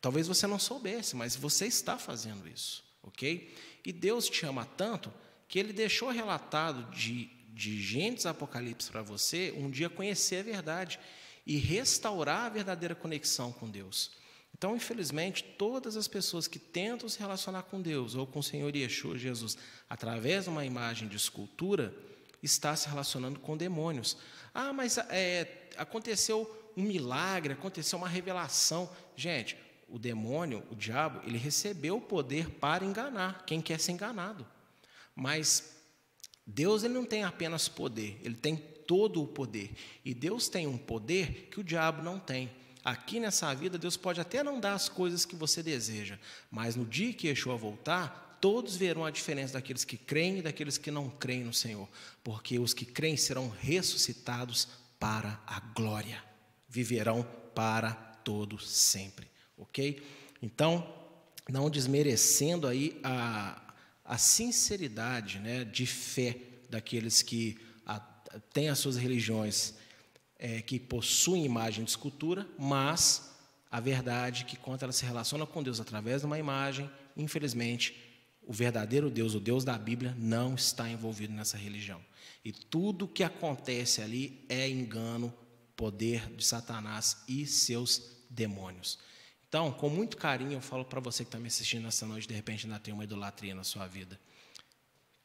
[0.00, 3.54] Talvez você não soubesse, mas você está fazendo isso, ok?
[3.84, 5.12] E Deus te ama tanto
[5.46, 10.98] que Ele deixou relatado de, de Gênesis Apocalipse para você um dia conhecer a verdade
[11.46, 14.12] e restaurar a verdadeira conexão com Deus.
[14.60, 18.76] Então, infelizmente, todas as pessoas que tentam se relacionar com Deus ou com o Senhor
[18.76, 19.56] Yeshua Jesus
[19.88, 21.94] através de uma imagem de escultura,
[22.42, 24.18] está se relacionando com demônios.
[24.52, 28.90] Ah, mas é, aconteceu um milagre, aconteceu uma revelação.
[29.16, 29.56] Gente,
[29.88, 34.46] o demônio, o diabo, ele recebeu o poder para enganar quem quer ser enganado.
[35.16, 35.74] Mas
[36.46, 39.72] Deus ele não tem apenas poder, ele tem todo o poder.
[40.04, 42.59] E Deus tem um poder que o diabo não tem.
[42.84, 46.18] Aqui nessa vida, Deus pode até não dar as coisas que você deseja,
[46.50, 50.78] mas no dia que Yeshua voltar, todos verão a diferença daqueles que creem e daqueles
[50.78, 51.88] que não creem no Senhor,
[52.24, 56.22] porque os que creem serão ressuscitados para a glória,
[56.68, 57.22] viverão
[57.54, 60.02] para todo sempre, ok?
[60.42, 60.94] Então,
[61.48, 63.60] não desmerecendo aí a,
[64.04, 66.36] a sinceridade né, de fé
[66.70, 68.00] daqueles que a,
[68.52, 69.74] têm as suas religiões
[70.40, 73.30] é, que possuem imagem de escultura, mas
[73.70, 77.94] a verdade que quando ela se relaciona com Deus através de uma imagem, infelizmente,
[78.42, 82.00] o verdadeiro Deus, o Deus da Bíblia, não está envolvido nessa religião.
[82.42, 85.32] E tudo que acontece ali é engano,
[85.76, 88.98] poder de Satanás e seus demônios.
[89.46, 92.34] Então, com muito carinho, eu falo para você que está me assistindo nessa noite, de
[92.34, 94.18] repente ainda tem uma idolatria na sua vida.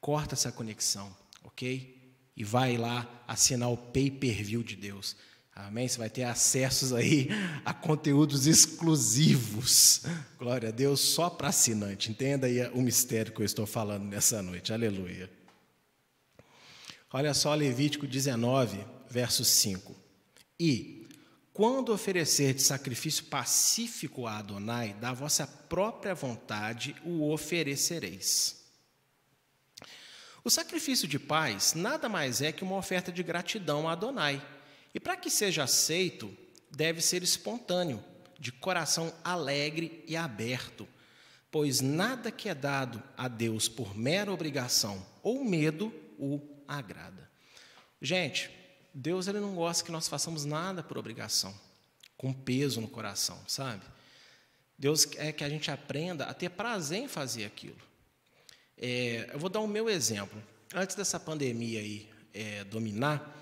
[0.02, 2.05] Corta essa conexão, ok?
[2.36, 5.16] E vai lá assinar o pay-per-view de Deus.
[5.56, 5.88] Amém?
[5.88, 7.30] Você vai ter acessos aí
[7.64, 10.02] a conteúdos exclusivos.
[10.38, 12.12] Glória a Deus, só para assinante.
[12.12, 14.74] Entenda aí o mistério que eu estou falando nessa noite.
[14.74, 15.30] Aleluia.
[17.14, 19.96] Olha só Levítico 19, verso 5.
[20.60, 21.08] E
[21.54, 28.65] quando oferecer de sacrifício pacífico a Adonai, da vossa própria vontade o oferecereis.
[30.46, 34.40] O sacrifício de paz nada mais é que uma oferta de gratidão a Adonai.
[34.94, 36.32] E para que seja aceito,
[36.70, 38.04] deve ser espontâneo,
[38.40, 40.88] de coração alegre e aberto,
[41.50, 47.28] pois nada que é dado a Deus por mera obrigação ou medo o agrada.
[48.00, 48.52] Gente,
[48.94, 51.60] Deus ele não gosta que nós façamos nada por obrigação,
[52.16, 53.84] com peso no coração, sabe?
[54.78, 57.95] Deus quer que a gente aprenda a ter prazer em fazer aquilo.
[58.78, 60.42] É, eu vou dar o meu exemplo.
[60.74, 63.34] Antes dessa pandemia aí é, dominar,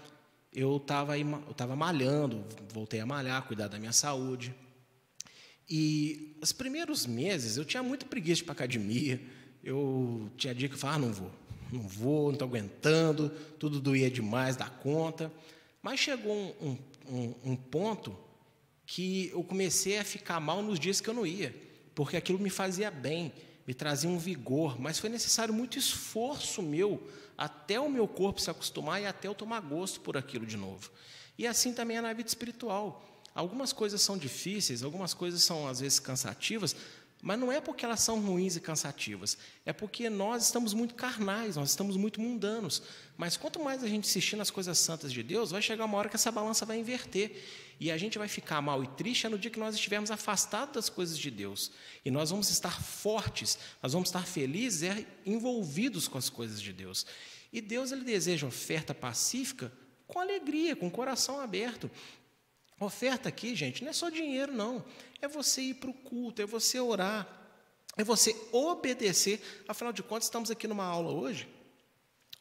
[0.54, 4.54] eu estava eu tava malhando, voltei a malhar, cuidar da minha saúde.
[5.68, 9.20] E os primeiros meses eu tinha muita preguiça de ir para academia.
[9.64, 11.32] Eu tinha dia que eu falava, ah, não vou,
[11.72, 15.32] não vou, não estou aguentando, tudo doía demais da conta.
[15.82, 18.16] Mas chegou um, um, um ponto
[18.86, 21.56] que eu comecei a ficar mal nos dias que eu não ia,
[21.96, 23.32] porque aquilo me fazia bem
[23.66, 28.50] me trazia um vigor, mas foi necessário muito esforço meu até o meu corpo se
[28.50, 30.92] acostumar e até eu tomar gosto por aquilo de novo.
[31.38, 33.04] E assim também é na vida espiritual.
[33.34, 36.76] Algumas coisas são difíceis, algumas coisas são às vezes cansativas,
[37.26, 41.56] Mas não é porque elas são ruins e cansativas, é porque nós estamos muito carnais,
[41.56, 42.84] nós estamos muito mundanos.
[43.16, 46.10] Mas quanto mais a gente insistir nas coisas santas de Deus, vai chegar uma hora
[46.10, 47.42] que essa balança vai inverter.
[47.80, 50.90] E a gente vai ficar mal e triste no dia que nós estivermos afastados das
[50.90, 51.72] coisas de Deus.
[52.06, 56.72] E nós vamos estar fortes, nós vamos estar felizes e envolvidos com as coisas de
[56.72, 57.06] Deus.
[57.52, 59.72] E Deus ele deseja oferta pacífica
[60.08, 61.90] com alegria, com coração aberto.
[62.80, 64.84] Oferta aqui, gente, não é só dinheiro, não.
[65.22, 67.28] É você ir para o culto, é você orar,
[67.96, 69.42] é você obedecer.
[69.68, 71.48] Afinal de contas, estamos aqui numa aula hoje.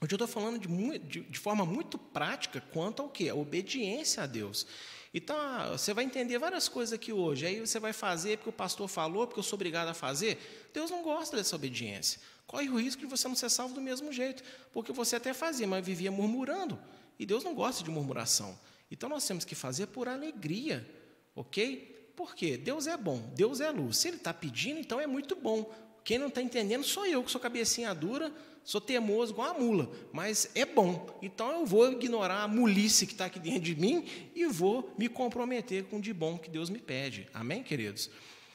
[0.01, 3.29] Hoje eu estou falando de, de, de, forma muito prática quanto ao que?
[3.29, 4.67] A obediência a Deus.
[5.15, 7.47] Então, ah, você vai entender várias coisas aqui hoje.
[7.47, 10.71] Aí você vai fazer porque o pastor falou, porque eu sou obrigado a fazer.
[10.73, 12.21] Deus não gosta dessa obediência.
[12.47, 14.43] Corre o risco de você não ser salvo do mesmo jeito.
[14.73, 16.79] Porque você até fazia, mas vivia murmurando.
[17.19, 18.59] E Deus não gosta de murmuração.
[18.91, 20.87] Então nós temos que fazer por alegria,
[21.35, 22.13] ok?
[22.17, 23.99] Porque Deus é bom, Deus é luz.
[23.99, 25.71] Se Ele está pedindo, então é muito bom.
[26.05, 28.33] Quem não está entendendo sou eu, que sou cabecinha dura,
[28.65, 31.19] sou teimoso igual a mula, mas é bom.
[31.23, 35.09] Então eu vou ignorar a mulice que está aqui dentro de mim e vou me
[35.09, 37.29] comprometer com o de bom que Deus me pede.
[37.33, 38.11] Amém, queridos?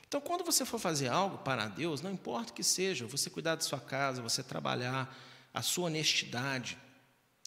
[0.07, 3.55] Então, quando você for fazer algo para Deus, não importa o que seja, você cuidar
[3.55, 5.13] da sua casa, você trabalhar,
[5.53, 6.77] a sua honestidade,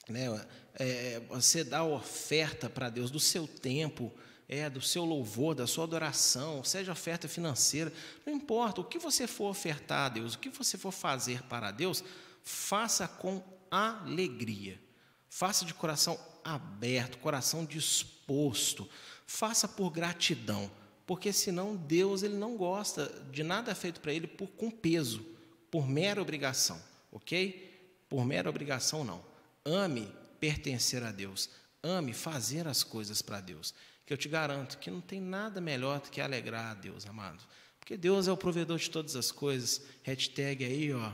[0.09, 0.27] né?
[0.75, 4.13] É, você dá oferta para Deus do seu tempo,
[4.49, 7.93] é, do seu louvor, da sua adoração, seja oferta financeira,
[8.27, 11.71] não importa, o que você for ofertar a Deus, o que você for fazer para
[11.71, 12.05] Deus,
[12.51, 14.81] faça com alegria,
[15.29, 18.89] faça de coração aberto, coração disposto,
[19.27, 20.71] faça por gratidão,
[21.07, 25.25] porque senão Deus ele não gosta de nada feito para ele por, com peso,
[25.71, 26.81] por mera obrigação,
[27.13, 27.69] ok?
[28.09, 29.25] Por mera obrigação não.
[29.65, 31.49] Ame pertencer a Deus.
[31.83, 33.73] Ame fazer as coisas para Deus.
[34.05, 37.45] Que eu te garanto que não tem nada melhor do que alegrar a Deus, amado.
[37.79, 39.83] Porque Deus é o provedor de todas as coisas.
[40.03, 41.13] Hashtag aí, ó,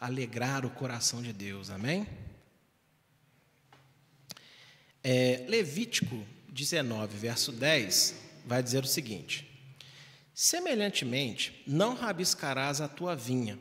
[0.00, 1.68] alegrar o coração de Deus.
[1.68, 2.06] Amém?
[5.04, 8.14] É, Levítico 19, verso 10,
[8.46, 9.46] vai dizer o seguinte:
[10.34, 13.58] Semelhantemente, não rabiscarás a tua vinha,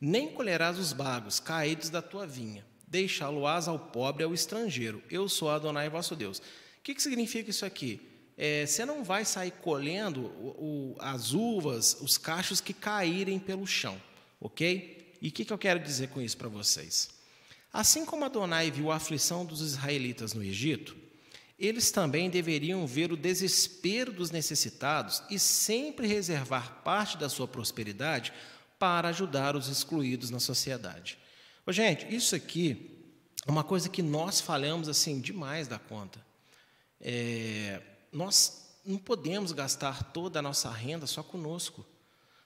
[0.00, 5.02] nem colherás os bagos caídos da tua vinha, deixá-lo-ás ao pobre ao estrangeiro.
[5.10, 6.38] Eu sou Adonai vosso Deus.
[6.38, 6.42] O
[6.82, 8.00] que, que significa isso aqui?
[8.36, 13.66] É, você não vai sair colhendo o, o, as uvas, os cachos que caírem pelo
[13.66, 14.00] chão,
[14.40, 14.97] ok?
[15.20, 17.10] E o que, que eu quero dizer com isso para vocês?
[17.72, 20.96] Assim como Adonai viu a aflição dos israelitas no Egito,
[21.58, 28.32] eles também deveriam ver o desespero dos necessitados e sempre reservar parte da sua prosperidade
[28.78, 31.18] para ajudar os excluídos na sociedade.
[31.66, 32.98] Ô, gente, isso aqui
[33.44, 36.24] é uma coisa que nós falamos assim demais da conta.
[37.00, 41.84] É, nós não podemos gastar toda a nossa renda só conosco.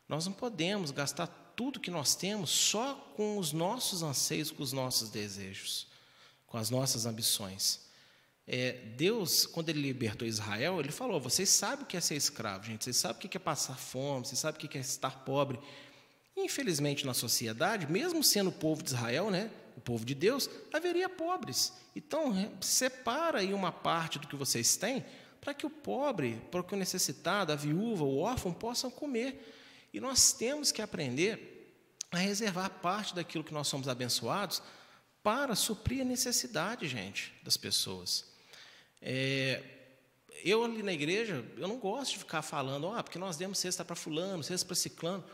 [0.09, 4.73] Nós não podemos gastar tudo que nós temos só com os nossos anseios, com os
[4.73, 5.87] nossos desejos,
[6.47, 7.81] com as nossas ambições.
[8.47, 12.65] É, Deus, quando Ele libertou Israel, Ele falou: vocês sabem o que é ser escravo,
[12.65, 12.85] gente.
[12.85, 14.27] Vocês sabem o que é passar fome.
[14.27, 15.59] Vocês sabem o que é estar pobre.
[16.37, 21.09] Infelizmente, na sociedade, mesmo sendo o povo de Israel, né, o povo de Deus, haveria
[21.09, 21.73] pobres.
[21.95, 25.05] Então, separa aí uma parte do que vocês têm
[25.41, 29.62] para que o pobre, para que o necessitado, a viúva, o órfão possam comer.
[29.93, 31.51] E nós temos que aprender
[32.11, 34.63] a reservar parte daquilo que nós somos abençoados
[35.23, 38.25] para suprir a necessidade, gente, das pessoas.
[39.01, 39.63] É,
[40.45, 43.85] eu ali na igreja, eu não gosto de ficar falando, ah, porque nós demos cesta
[43.85, 45.25] para fulano, cesta para ciclano.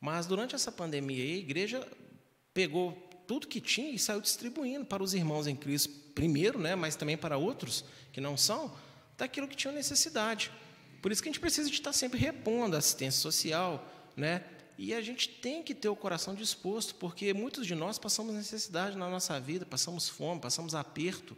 [0.00, 1.86] Mas durante essa pandemia, a igreja
[2.52, 2.92] pegou
[3.26, 7.16] tudo que tinha e saiu distribuindo para os irmãos em Cristo, primeiro, né, mas também
[7.16, 8.74] para outros que não são,
[9.16, 10.50] daquilo que tinham necessidade.
[11.00, 14.44] Por isso que a gente precisa de estar sempre repondo a assistência social, né?
[14.82, 18.96] E a gente tem que ter o coração disposto, porque muitos de nós passamos necessidade
[18.96, 21.36] na nossa vida, passamos fome, passamos aperto.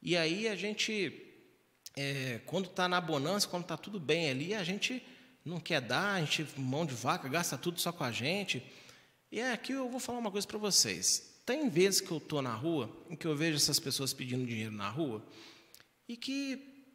[0.00, 1.20] E aí a gente,
[1.96, 5.02] é, quando está na bonança, quando está tudo bem ali, a gente
[5.44, 8.62] não quer dar, a gente mão de vaca, gasta tudo só com a gente.
[9.32, 11.40] E é aqui eu vou falar uma coisa para vocês.
[11.44, 14.72] Tem vezes que eu estou na rua, em que eu vejo essas pessoas pedindo dinheiro
[14.72, 15.26] na rua,
[16.08, 16.86] e que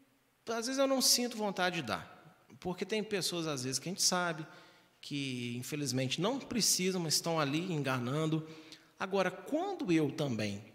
[0.48, 2.16] às vezes eu não sinto vontade de dar.
[2.62, 4.48] Porque tem pessoas, às vezes, que a gente sabe
[5.06, 8.50] que, infelizmente, não precisam, mas estão ali enganando.
[9.00, 10.66] Agora, quando eu também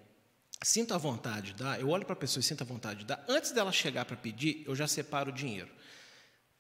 [0.63, 3.07] sinto a vontade de dar, eu olho para a pessoa e sinto a vontade de
[3.07, 5.69] dar, antes dela chegar para pedir, eu já separo o dinheiro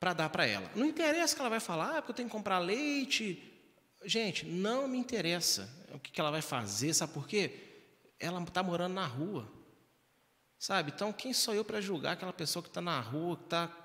[0.01, 0.68] para dar para ela.
[0.75, 3.41] Não interessa que ela vai falar, ah, porque eu tenho que comprar leite.
[4.05, 7.53] Gente, não me interessa o que ela vai fazer, sabe por quê?
[8.18, 9.49] Ela está morando na rua.
[10.59, 10.91] Sabe?
[10.93, 13.80] Então, quem sou eu para julgar aquela pessoa que está na rua, que está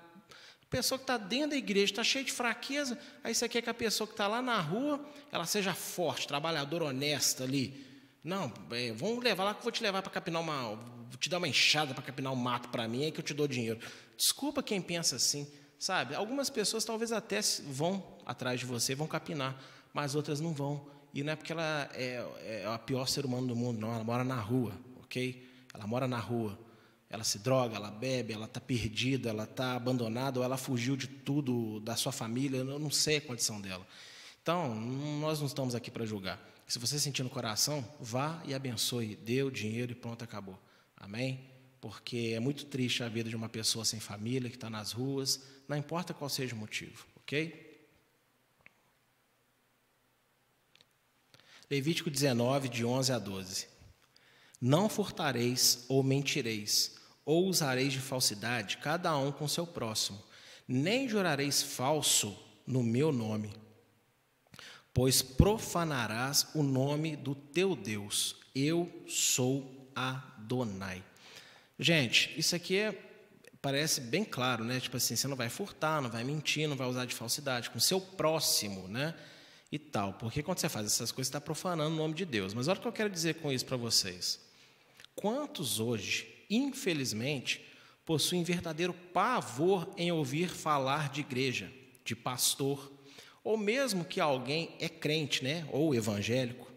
[0.68, 3.74] Pessoa que está dentro da igreja está cheia de fraqueza, aí você quer que a
[3.74, 7.86] pessoa que está lá na rua, ela seja forte, trabalhadora, honesta ali.
[8.22, 10.74] Não, é, vamos levar lá que eu vou te levar para capinar uma.
[11.08, 13.32] Vou te dar uma enxada para capinar um mato para mim, aí que eu te
[13.32, 13.78] dou dinheiro.
[14.16, 15.46] Desculpa quem pensa assim,
[15.78, 16.16] sabe?
[16.16, 17.38] Algumas pessoas talvez até
[17.68, 19.56] vão atrás de você, vão capinar,
[19.94, 20.90] mas outras não vão.
[21.14, 23.94] E não é porque ela é, é a pior ser humano do mundo, não.
[23.94, 24.72] Ela mora na rua,
[25.04, 25.48] ok?
[25.72, 26.58] Ela mora na rua.
[27.08, 31.06] Ela se droga, ela bebe, ela está perdida, ela está abandonada, ou ela fugiu de
[31.06, 33.86] tudo da sua família, eu não sei a condição dela.
[34.42, 34.74] Então,
[35.20, 36.40] nós não estamos aqui para julgar.
[36.66, 40.58] Se você sentir no coração, vá e abençoe, dê o dinheiro e pronto, acabou.
[40.96, 41.48] Amém?
[41.80, 45.40] Porque é muito triste a vida de uma pessoa sem família, que está nas ruas,
[45.68, 47.64] não importa qual seja o motivo, ok?
[51.70, 53.75] Levítico 19, de 11 a 12.
[54.60, 60.22] Não furtareis ou mentireis, ou usareis de falsidade, cada um com seu próximo,
[60.66, 62.36] nem jurareis falso
[62.66, 63.66] no meu nome
[64.96, 68.34] pois profanarás o nome do teu Deus.
[68.54, 71.04] Eu sou Adonai.
[71.78, 72.98] Gente, isso aqui é,
[73.60, 74.80] parece bem claro, né?
[74.80, 77.78] Tipo assim, você não vai furtar, não vai mentir, não vai usar de falsidade com
[77.78, 79.14] seu próximo, né?
[79.70, 80.14] E tal.
[80.14, 82.54] Porque quando você faz essas coisas, você está profanando o nome de Deus.
[82.54, 84.40] Mas olha o que eu quero dizer com isso para vocês.
[85.16, 87.64] Quantos hoje, infelizmente,
[88.04, 91.72] possuem verdadeiro pavor em ouvir falar de igreja,
[92.04, 92.92] de pastor,
[93.42, 96.70] ou mesmo que alguém é crente, né, ou evangélico,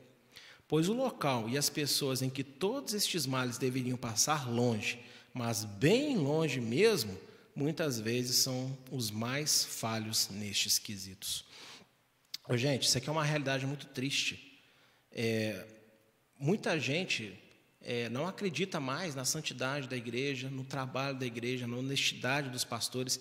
[0.67, 4.99] pois o local e as pessoas em que todos estes males deveriam passar longe,
[5.33, 7.15] mas bem longe mesmo,
[7.53, 11.43] muitas vezes são os mais falhos nestes quesitos.
[12.51, 14.59] Gente, isso aqui é uma realidade muito triste.
[15.11, 15.67] É,
[16.39, 17.37] muita gente
[17.81, 22.63] é, não acredita mais na santidade da igreja, no trabalho da igreja, na honestidade dos
[22.63, 23.19] pastores.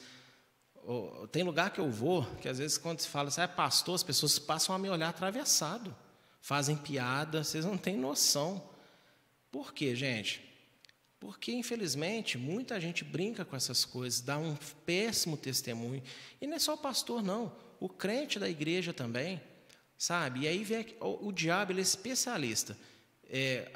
[1.30, 4.02] Tem lugar que eu vou, que às vezes quando se fala, você é pastor, as
[4.02, 5.94] pessoas passam a me olhar atravessado,
[6.40, 8.62] fazem piada, vocês não têm noção.
[9.52, 10.48] Por quê, gente?
[11.20, 14.56] Porque, infelizmente, muita gente brinca com essas coisas, dá um
[14.86, 16.02] péssimo testemunho.
[16.40, 17.52] E não é só o pastor, não.
[17.80, 19.40] O crente da igreja também,
[19.96, 20.40] sabe?
[20.40, 22.78] E aí vem o, o diabo, ele é especialista.
[23.28, 23.70] É,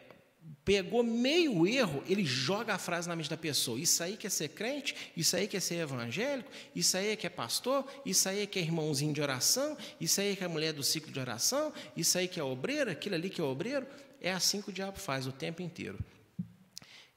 [0.65, 3.81] pegou meio erro, ele joga a frase na mente da pessoa.
[3.81, 7.27] Isso aí que é ser crente, isso aí que é ser evangélico, isso aí que
[7.27, 10.83] é pastor, isso aí que é irmãozinho de oração, isso aí que é mulher do
[10.83, 13.87] ciclo de oração, isso aí que é obreiro, aquilo ali que é obreiro.
[14.21, 15.99] É assim que o diabo faz o tempo inteiro.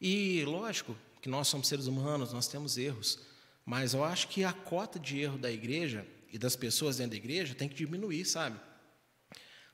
[0.02, 3.20] E lógico que nós somos seres humanos, nós temos erros,
[3.64, 7.18] mas eu acho que a cota de erro da igreja e das pessoas dentro da
[7.18, 8.60] igreja tem que diminuir, sabe?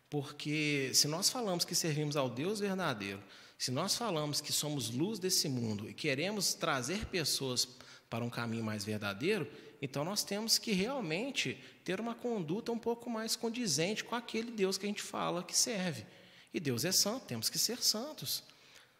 [0.09, 3.21] Porque se nós falamos que servimos ao Deus verdadeiro,
[3.61, 7.67] se nós falamos que somos luz desse mundo e queremos trazer pessoas
[8.09, 9.47] para um caminho mais verdadeiro,
[9.79, 14.79] então nós temos que realmente ter uma conduta um pouco mais condizente com aquele Deus
[14.79, 16.07] que a gente fala que serve.
[16.51, 18.41] E Deus é santo, temos que ser santos.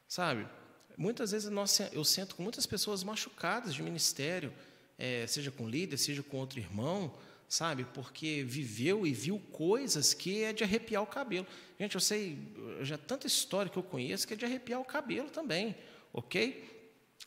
[0.08, 0.48] Sabe?
[0.96, 4.54] Muitas vezes nós, eu sento com muitas pessoas machucadas de ministério,
[4.96, 7.12] é, seja com líder, seja com outro irmão,
[7.52, 7.86] sabe?
[7.94, 11.46] Porque viveu e viu coisas que é de arrepiar o cabelo.
[11.78, 12.38] Gente, eu sei,
[12.80, 15.76] já tanta história que eu conheço que é de arrepiar o cabelo também,
[16.14, 16.64] ok?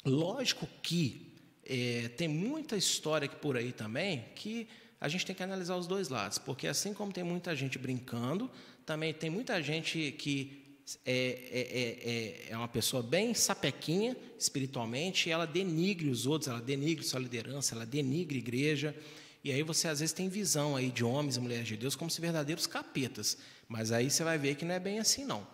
[0.03, 1.31] Lógico que
[1.63, 4.67] é, tem muita história aqui por aí também que
[4.99, 8.51] a gente tem que analisar os dois lados, porque assim como tem muita gente brincando,
[8.87, 11.21] também tem muita gente que é,
[11.53, 17.05] é, é, é uma pessoa bem sapequinha espiritualmente, e ela denigre os outros, ela denigre
[17.05, 18.97] sua liderança, ela denigre a igreja,
[19.45, 22.11] e aí você às vezes tem visão aí de homens e mulheres de Deus como
[22.11, 23.37] se verdadeiros capetas.
[23.69, 25.47] Mas aí você vai ver que não é bem assim não.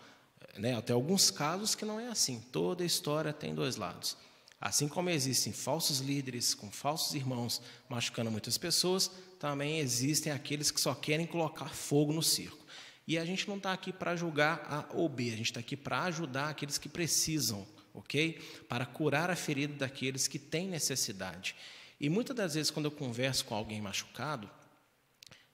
[0.57, 0.77] Né?
[0.77, 2.41] Até alguns casos que não é assim.
[2.53, 4.17] Toda história tem dois lados.
[4.61, 9.11] Assim como existem falsos líderes com falsos irmãos machucando muitas pessoas,
[9.41, 12.65] também existem aqueles que só querem colocar fogo no circo.
[13.09, 15.77] E a gente não está aqui para julgar A ou B, a gente está aqui
[15.77, 18.39] para ajudar aqueles que precisam, ok?
[18.69, 21.57] Para curar a ferida daqueles que têm necessidade.
[22.01, 24.49] E muitas das vezes, quando eu converso com alguém machucado,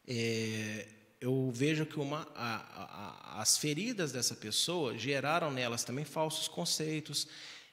[0.07, 0.87] é,
[1.21, 7.27] eu vejo que uma, a, a, as feridas dessa pessoa geraram nelas também falsos conceitos.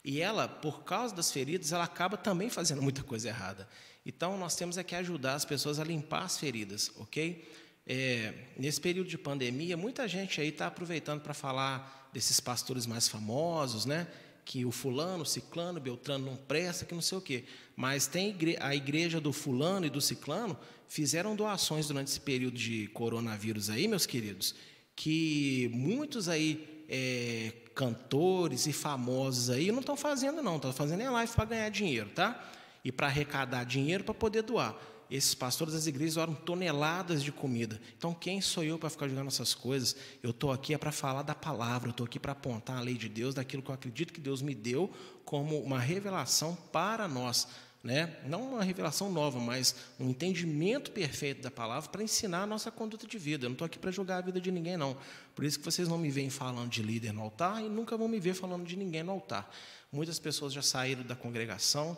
[0.03, 3.69] E ela, por causa das feridas, ela acaba também fazendo muita coisa errada.
[4.05, 7.47] Então, nós temos é que ajudar as pessoas a limpar as feridas, ok?
[7.85, 13.07] É, nesse período de pandemia, muita gente aí está aproveitando para falar desses pastores mais
[13.07, 14.07] famosos, né?
[14.45, 17.45] Que o fulano, o ciclano, o beltrano não presta, que não sei o quê.
[17.75, 22.87] Mas tem a igreja do fulano e do ciclano fizeram doações durante esse período de
[22.87, 24.53] coronavírus aí, meus queridos,
[24.95, 31.09] que muitos aí é, cantores e famosos aí não estão fazendo não, estão fazendo é
[31.09, 32.51] live para ganhar dinheiro, tá?
[32.83, 34.75] e para arrecadar dinheiro para poder doar.
[35.13, 37.79] Esses pastores das igrejas doaram toneladas de comida.
[37.95, 39.95] Então, quem sou eu para ficar jogando essas coisas?
[40.23, 42.95] Eu estou aqui é para falar da palavra, eu estou aqui para apontar a lei
[42.95, 44.91] de Deus, daquilo que eu acredito que Deus me deu
[45.23, 47.47] como uma revelação para nós.
[47.83, 48.17] Né?
[48.25, 53.05] Não uma revelação nova, mas um entendimento perfeito da palavra para ensinar a nossa conduta
[53.05, 53.45] de vida.
[53.45, 54.97] Eu não estou aqui para julgar a vida de ninguém, não.
[55.35, 58.07] Por isso que vocês não me veem falando de líder no altar e nunca vão
[58.07, 59.47] me ver falando de ninguém no altar.
[59.91, 61.95] Muitas pessoas já saíram da congregação,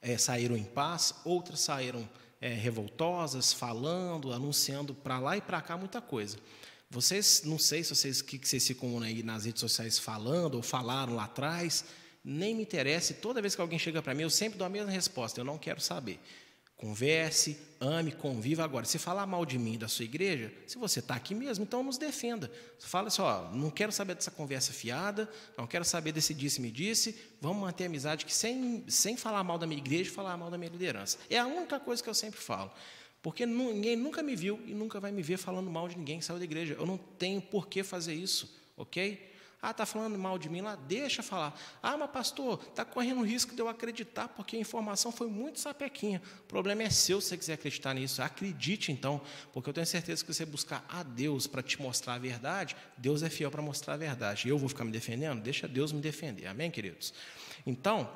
[0.00, 2.08] é, saíram em paz, outras saíram
[2.40, 6.36] é, revoltosas, falando, anunciando para lá e para cá muita coisa.
[6.90, 10.62] Vocês, não sei se vocês que, que vocês ficam aí nas redes sociais falando ou
[10.62, 11.84] falaram lá atrás,
[12.24, 13.12] nem me interessa.
[13.14, 15.58] Toda vez que alguém chega para mim, eu sempre dou a mesma resposta: eu não
[15.58, 16.18] quero saber.
[16.78, 18.62] Converse, ame, conviva.
[18.62, 21.82] Agora, se falar mal de mim da sua igreja, se você está aqui mesmo, então
[21.82, 22.48] nos defenda.
[22.78, 27.18] Fala assim: ó, não quero saber dessa conversa fiada, não quero saber desse disse-me disse.
[27.40, 30.70] Vamos manter amizade que sem, sem falar mal da minha igreja, falar mal da minha
[30.70, 31.18] liderança.
[31.28, 32.70] É a única coisa que eu sempre falo.
[33.20, 36.24] Porque ninguém nunca me viu e nunca vai me ver falando mal de ninguém que
[36.24, 36.74] saiu da igreja.
[36.78, 39.20] Eu não tenho por que fazer isso, ok?
[39.60, 40.76] Ah, está falando mal de mim lá?
[40.76, 41.58] Deixa falar.
[41.82, 46.22] Ah, mas pastor, está correndo risco de eu acreditar, porque a informação foi muito sapequinha.
[46.40, 48.22] O problema é seu se você quiser acreditar nisso.
[48.22, 49.20] Acredite então,
[49.52, 53.22] porque eu tenho certeza que você buscar a Deus para te mostrar a verdade, Deus
[53.24, 54.48] é fiel para mostrar a verdade.
[54.48, 55.42] Eu vou ficar me defendendo?
[55.42, 56.46] Deixa Deus me defender.
[56.46, 57.12] Amém, queridos?
[57.66, 58.08] Então,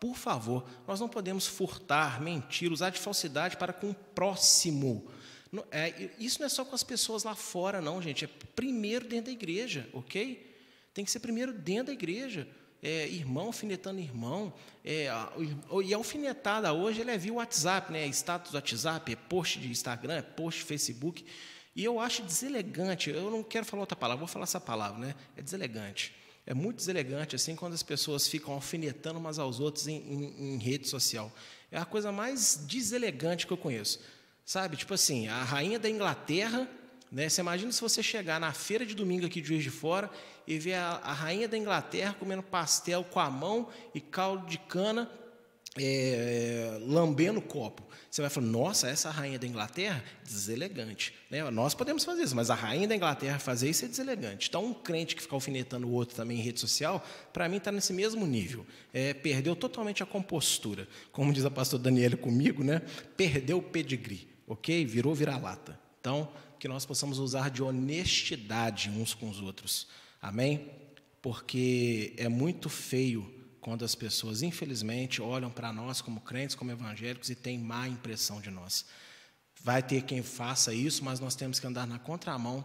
[0.00, 5.06] por favor, nós não podemos furtar, mentir, usar de falsidade para com o próximo.
[5.70, 8.24] É, isso não é só com as pessoas lá fora, não, gente.
[8.24, 10.51] É primeiro dentro da igreja, ok?
[10.94, 12.48] Tem que ser primeiro dentro da igreja.
[12.82, 14.52] É, irmão alfinetando irmão.
[14.84, 15.06] É,
[15.84, 18.06] e a alfinetada hoje ele é via WhatsApp, né?
[18.08, 21.24] Status do WhatsApp, é post de Instagram, é post Facebook.
[21.74, 25.14] E eu acho deselegante, eu não quero falar outra palavra, vou falar essa palavra, né?
[25.36, 26.14] É deselegante.
[26.44, 30.58] É muito deselegante assim quando as pessoas ficam alfinetando umas aos outros em, em, em
[30.58, 31.32] rede social.
[31.70, 34.00] É a coisa mais deselegante que eu conheço.
[34.44, 34.76] Sabe?
[34.76, 36.68] Tipo assim, a rainha da Inglaterra
[37.12, 37.28] né?
[37.28, 40.10] Você imagina se você chegar na feira de domingo aqui de Juiz de Fora
[40.46, 44.56] e ver a, a rainha da Inglaterra comendo pastel com a mão e caldo de
[44.56, 45.10] cana,
[45.78, 47.82] é, lambendo o copo.
[48.10, 51.14] Você vai falar, nossa, essa rainha da Inglaterra, deselegante.
[51.30, 51.48] Né?
[51.50, 54.48] Nós podemos fazer isso, mas a rainha da Inglaterra fazer isso é deselegante.
[54.48, 57.70] Então, um crente que fica alfinetando o outro também em rede social, para mim está
[57.70, 58.66] nesse mesmo nível.
[58.92, 60.88] É, perdeu totalmente a compostura.
[61.10, 62.80] Como diz a pastora Daniela comigo, né?
[63.16, 64.84] perdeu o pedigree, ok?
[64.84, 65.78] Virou vira-lata.
[66.00, 66.28] Então,
[66.62, 69.88] que nós possamos usar de honestidade uns com os outros.
[70.20, 70.70] Amém?
[71.20, 73.28] Porque é muito feio
[73.60, 78.40] quando as pessoas, infelizmente, olham para nós como crentes, como evangélicos e têm má impressão
[78.40, 78.84] de nós.
[79.60, 82.64] Vai ter quem faça isso, mas nós temos que andar na contramão,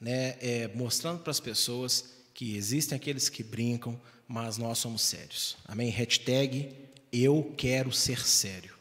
[0.00, 5.58] né, é, mostrando para as pessoas que existem aqueles que brincam, mas nós somos sérios.
[5.66, 5.90] Amém?
[5.90, 6.74] Hashtag
[7.12, 8.75] eu quero ser sério.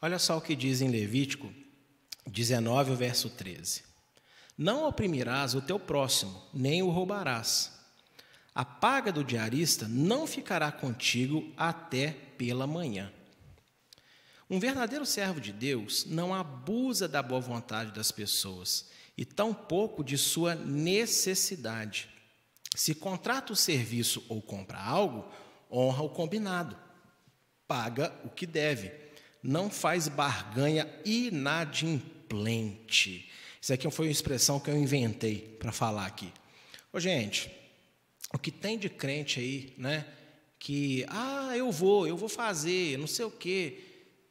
[0.00, 1.52] Olha só o que diz em Levítico
[2.24, 3.82] 19, verso 13:
[4.56, 7.76] Não oprimirás o teu próximo, nem o roubarás.
[8.54, 13.12] A paga do diarista não ficará contigo até pela manhã.
[14.48, 20.16] Um verdadeiro servo de Deus não abusa da boa vontade das pessoas e tampouco de
[20.16, 22.08] sua necessidade.
[22.74, 25.28] Se contrata o serviço ou compra algo,
[25.68, 26.76] honra o combinado,
[27.66, 29.07] paga o que deve
[29.42, 33.28] não faz barganha inadimplente.
[33.60, 36.32] Isso aqui foi uma expressão que eu inventei para falar aqui.
[36.92, 37.50] Ô, gente,
[38.32, 40.06] o que tem de crente aí, né?
[40.58, 43.78] Que, ah, eu vou, eu vou fazer, não sei o quê.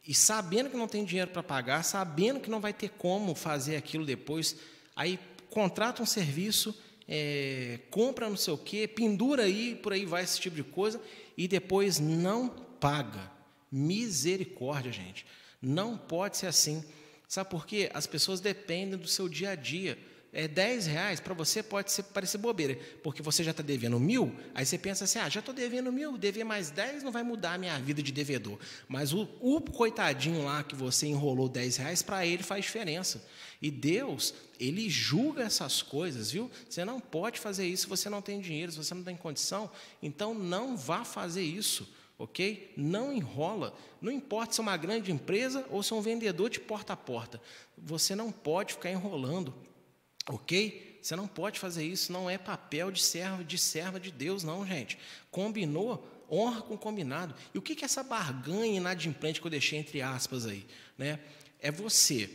[0.07, 3.75] E sabendo que não tem dinheiro para pagar, sabendo que não vai ter como fazer
[3.75, 4.55] aquilo depois,
[4.95, 6.77] aí contrata um serviço,
[7.07, 11.01] é, compra não sei o quê, pendura aí, por aí vai esse tipo de coisa,
[11.37, 13.31] e depois não paga.
[13.71, 15.25] Misericórdia, gente.
[15.61, 16.83] Não pode ser assim.
[17.27, 17.89] Sabe por quê?
[17.93, 19.97] As pessoas dependem do seu dia a dia.
[20.33, 24.35] É 10 reais, para você pode ser, parecer bobeira, porque você já está devendo mil,
[24.53, 27.53] aí você pensa assim, ah, já estou devendo mil, dever mais 10 não vai mudar
[27.53, 28.59] a minha vida de devedor.
[28.87, 33.25] Mas o, o coitadinho lá que você enrolou 10 reais, para ele faz diferença.
[33.61, 36.51] E Deus, Ele julga essas coisas, viu?
[36.69, 39.71] Você não pode fazer isso se você não tem dinheiro, se você não tem condição,
[40.03, 41.87] então não vá fazer isso
[42.17, 42.73] ok?
[42.75, 43.77] Não enrola.
[44.01, 46.97] Não importa se é uma grande empresa ou se é um vendedor de porta a
[46.97, 47.41] porta.
[47.77, 49.53] Você não pode ficar enrolando,
[50.27, 50.99] ok?
[51.01, 52.11] Você não pode fazer isso.
[52.11, 54.97] Não é papel de servo, de serva de Deus, não, gente.
[55.31, 57.35] Combinou, honra com combinado.
[57.53, 60.65] E o que é essa barganha inadimplente que eu deixei entre aspas aí?
[60.97, 61.19] Né?
[61.59, 62.29] É você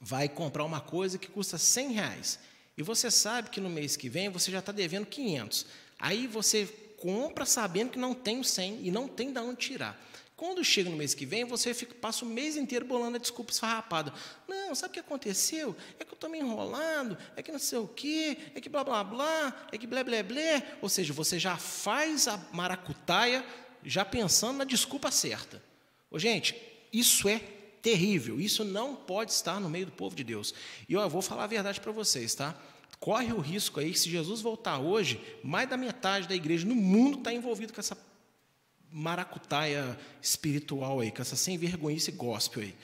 [0.00, 2.38] vai comprar uma coisa que custa 100 reais
[2.76, 5.66] e você sabe que no mês que vem você já está devendo 500.
[5.98, 6.66] Aí você
[7.02, 10.00] compra sabendo que não tem o 100 e não tem de onde tirar.
[10.36, 13.50] Quando chega no mês que vem, você fica, passa o mês inteiro bolando a desculpa
[13.50, 14.12] esfarrapada.
[14.46, 15.74] Não, sabe o que aconteceu?
[15.98, 18.84] É que eu estou me enrolando, é que não sei o quê, é que blá
[18.84, 20.76] blá blá, é que blé blé blé.
[20.80, 23.44] Ou seja, você já faz a maracutaia
[23.84, 25.60] já pensando na desculpa certa.
[26.08, 26.56] Ô, gente,
[26.92, 27.40] isso é
[27.82, 30.54] terrível, isso não pode estar no meio do povo de Deus.
[30.88, 32.56] E eu vou falar a verdade para vocês, tá?
[33.02, 36.76] Corre o risco aí que se Jesus voltar hoje, mais da metade da igreja no
[36.76, 37.98] mundo está envolvido com essa
[38.92, 42.76] maracutaia espiritual aí, com essa sem vergonhice gospel aí.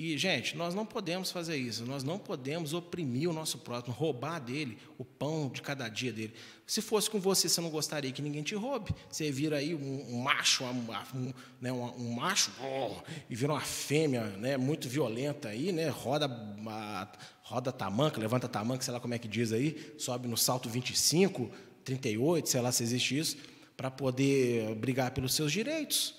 [0.00, 4.38] E, gente, nós não podemos fazer isso, nós não podemos oprimir o nosso próximo, roubar
[4.38, 6.34] dele o pão de cada dia dele.
[6.64, 8.94] Se fosse com você, você não gostaria que ninguém te roube.
[9.10, 12.94] Você vira aí um, um macho, um, né, um, um macho, oh,
[13.28, 18.84] e vira uma fêmea né, muito violenta aí, né, roda, a, roda tamanca, levanta tamanca,
[18.84, 21.50] sei lá como é que diz aí, sobe no salto 25,
[21.82, 23.36] 38, sei lá se existe isso
[23.76, 26.14] para poder brigar pelos seus direitos.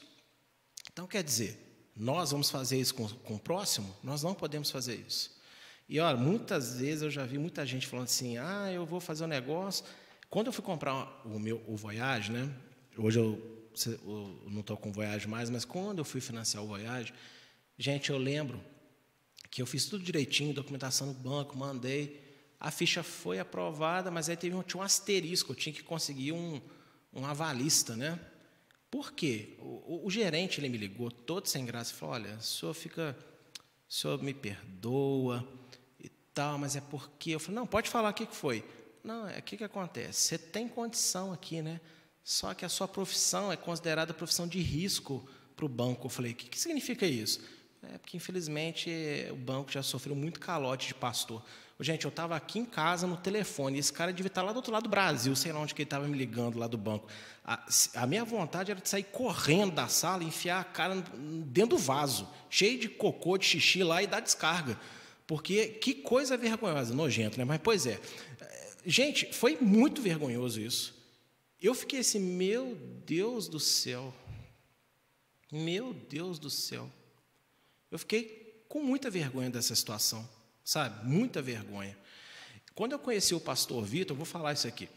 [0.92, 1.69] Então, quer dizer,
[2.00, 3.94] nós vamos fazer isso com, com o próximo?
[4.02, 5.38] Nós não podemos fazer isso.
[5.90, 9.26] E olha, muitas vezes eu já vi muita gente falando assim: ah, eu vou fazer
[9.26, 9.84] um negócio.
[10.30, 12.50] Quando eu fui comprar o meu o Voyage, né?
[12.98, 16.68] Hoje eu, eu não estou com o Voyage mais, mas quando eu fui financiar o
[16.68, 17.14] Voyage,
[17.78, 18.64] gente, eu lembro
[19.52, 22.24] que eu fiz tudo direitinho, documentação no banco, mandei.
[22.62, 26.32] A ficha foi aprovada, mas aí teve um, tinha um asterisco, eu tinha que conseguir
[26.32, 26.62] um,
[27.14, 28.18] um avalista, né?
[28.90, 29.56] Por quê?
[29.60, 33.16] O, o, gerente ele me ligou todo sem graça e falou: olha, o senhor fica,
[33.88, 35.48] o senhor me perdoa
[36.00, 37.32] e tal, mas é porque.
[37.32, 38.64] Eu falei: não, pode falar o que foi.
[39.04, 40.22] Não, é o que, que acontece?
[40.22, 41.80] Você tem condição aqui, né?
[42.24, 46.08] Só que a sua profissão é considerada profissão de risco para o banco.
[46.08, 47.42] Eu falei: o que, que significa isso?
[47.84, 48.90] É porque, infelizmente,
[49.32, 51.44] o banco já sofreu muito calote de pastor.
[51.82, 54.70] Gente, eu estava aqui em casa no telefone, esse cara devia estar lá do outro
[54.70, 57.08] lado do Brasil, sei lá onde que ele estava me ligando lá do banco.
[57.46, 57.66] A,
[57.96, 60.96] a, minha vontade era de sair correndo da sala, enfiar a cara
[61.46, 64.78] dentro do vaso, cheio de cocô, de xixi lá e dar descarga.
[65.26, 67.46] Porque que coisa vergonhosa, nojento, né?
[67.46, 67.98] Mas, pois é.
[68.86, 70.94] Gente, foi muito vergonhoso isso.
[71.62, 72.76] Eu fiquei assim, meu
[73.06, 74.14] Deus do céu.
[75.50, 76.92] Meu Deus do céu.
[77.90, 80.28] Eu fiquei com muita vergonha dessa situação
[80.70, 81.04] sabe?
[81.08, 81.98] Muita vergonha.
[82.76, 84.88] Quando eu conheci o pastor Vitor, vou falar isso aqui.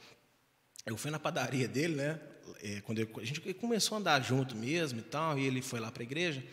[0.85, 2.21] Eu fui na padaria dele, né?
[2.63, 5.81] É, quando eu, a gente começou a andar junto mesmo e tal, e ele foi
[5.81, 6.45] lá para a igreja.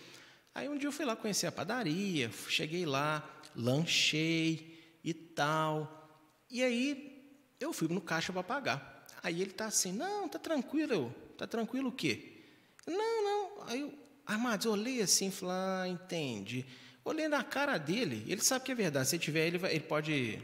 [0.56, 6.10] Aí um dia eu fui lá conhecer a padaria, cheguei lá, lanchei e tal.
[6.50, 7.22] E aí
[7.60, 9.06] eu fui no caixa para pagar.
[9.22, 12.46] Aí ele tá assim, não, tá tranquilo, tá tranquilo o quê?
[12.88, 13.64] Não, não.
[13.68, 13.94] Aí eu,
[14.26, 16.66] Armados, olhei assim falei, ah, entendi.
[17.10, 19.10] Olhei na cara dele, ele sabe que é verdade.
[19.10, 20.40] Se tiver, ele, vai, ele pode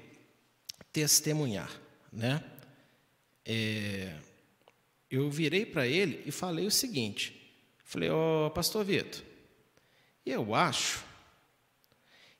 [0.91, 1.69] testemunhar,
[2.11, 2.43] né?
[3.45, 4.17] É,
[5.11, 9.21] eu virei para ele e falei o seguinte: falei, ó, oh, Pastor Vitor,
[10.25, 11.05] eu acho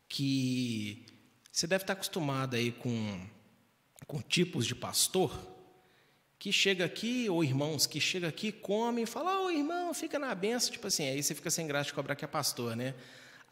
[0.10, 1.06] que
[1.52, 3.28] você deve estar acostumado aí com,
[4.08, 5.40] com tipos de pastor
[6.40, 10.18] que chega aqui, ou irmãos que chega aqui, come e fala, ô oh, irmão, fica
[10.18, 12.96] na benção, tipo assim, aí você fica sem graça de cobrar que é pastor, né?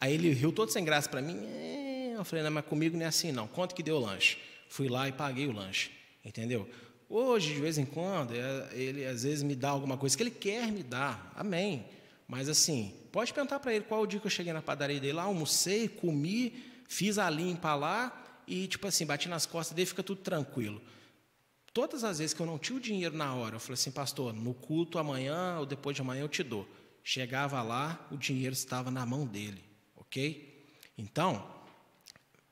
[0.00, 1.38] Aí ele riu todo sem graça para mim.
[1.46, 3.46] É, eu falei, não, mas comigo não é assim não.
[3.46, 4.38] Quanto que deu o lanche?
[4.68, 5.90] Fui lá e paguei o lanche.
[6.24, 6.68] Entendeu?
[7.08, 10.30] Hoje, de vez em quando, é, ele às vezes me dá alguma coisa que ele
[10.30, 11.32] quer me dar.
[11.36, 11.86] Amém.
[12.26, 15.12] Mas assim, pode perguntar para ele qual o dia que eu cheguei na padaria dele
[15.12, 16.54] lá, almocei, comi,
[16.88, 20.80] fiz a limpa lá e, tipo assim, bati nas costas dele fica tudo tranquilo.
[21.72, 24.32] Todas as vezes que eu não tinha o dinheiro na hora, eu falei assim, pastor,
[24.32, 26.66] no culto amanhã ou depois de amanhã eu te dou.
[27.02, 29.73] Chegava lá, o dinheiro estava na mão dele
[30.14, 30.64] ok?
[30.96, 31.44] Então,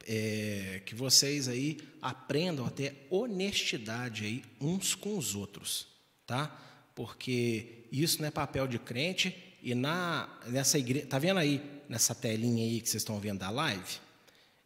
[0.05, 5.87] é, que vocês aí aprendam a ter honestidade aí uns com os outros,
[6.27, 6.49] tá?
[6.93, 12.17] Porque isso não é papel de crente e na nessa igreja, tá vendo aí nessa
[12.17, 14.01] telinha aí que vocês estão vendo da live?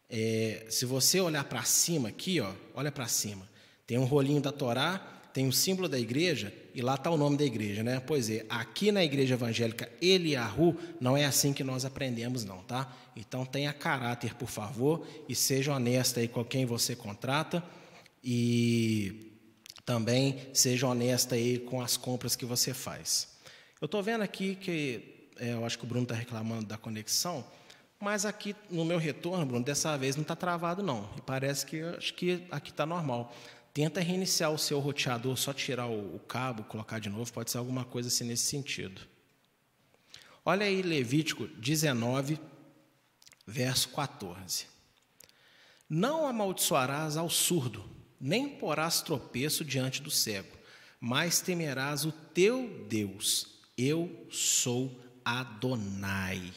[0.09, 3.47] É, se você olhar para cima aqui, ó, olha para cima,
[3.85, 7.37] tem um rolinho da Torá tem o símbolo da igreja e lá está o nome
[7.37, 7.99] da igreja, né?
[7.99, 12.91] Pois é, aqui na igreja evangélica Eliahu não é assim que nós aprendemos, não, tá?
[13.15, 17.63] Então tenha caráter, por favor, e seja honesta aí com quem você contrata
[18.23, 19.31] e
[19.85, 23.37] também seja honesta aí com as compras que você faz.
[23.79, 27.45] Eu estou vendo aqui que é, eu acho que o Bruno está reclamando da conexão,
[27.99, 31.09] mas aqui no meu retorno, Bruno, dessa vez não está travado não.
[31.17, 33.33] E parece que acho que aqui está normal.
[33.77, 37.85] Tenta reiniciar o seu roteador, só tirar o, cabo, colocar de novo, pode ser alguma
[37.85, 38.99] coisa assim nesse sentido.
[40.43, 42.39] Olha aí Levítico 19,
[43.45, 44.65] verso 14.
[45.87, 47.87] Não amaldiçoarás ao surdo,
[48.19, 50.57] nem porás tropeço diante do cego,
[50.99, 53.59] mas temerás o teu Deus.
[53.77, 56.51] Eu sou Adonai.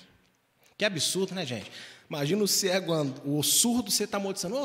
[0.78, 1.70] Que absurdo, né, gente?
[2.08, 2.94] Imagina o cego,
[3.26, 4.62] o surdo, você está amaldiçando, ô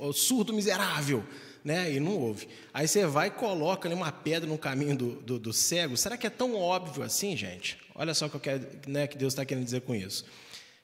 [0.00, 1.24] oh, surdo miserável,
[1.68, 1.92] né?
[1.92, 2.48] E não ouve.
[2.72, 5.98] Aí você vai e coloca ali uma pedra no caminho do, do, do cego.
[5.98, 7.78] Será que é tão óbvio assim, gente?
[7.94, 10.24] Olha só o que, eu quero, né, que Deus está querendo dizer com isso.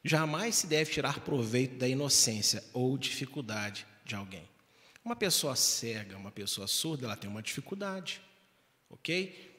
[0.05, 4.47] Jamais se deve tirar proveito da inocência ou dificuldade de alguém.
[5.03, 8.21] Uma pessoa cega, uma pessoa surda, ela tem uma dificuldade,
[8.91, 9.55] ok?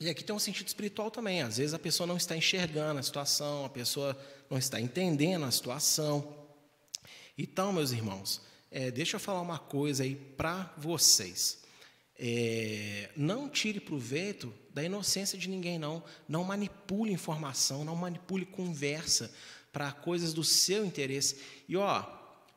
[0.00, 1.42] E aqui tem um sentido espiritual também.
[1.42, 5.50] Às vezes a pessoa não está enxergando a situação, a pessoa não está entendendo a
[5.50, 6.46] situação.
[7.36, 8.40] Então, meus irmãos,
[8.74, 11.62] é, deixa eu falar uma coisa aí para vocês.
[12.18, 16.02] É, não tire proveito da inocência de ninguém, não.
[16.28, 19.32] Não manipule informação, não manipule conversa
[19.72, 21.38] para coisas do seu interesse.
[21.68, 22.02] E ó,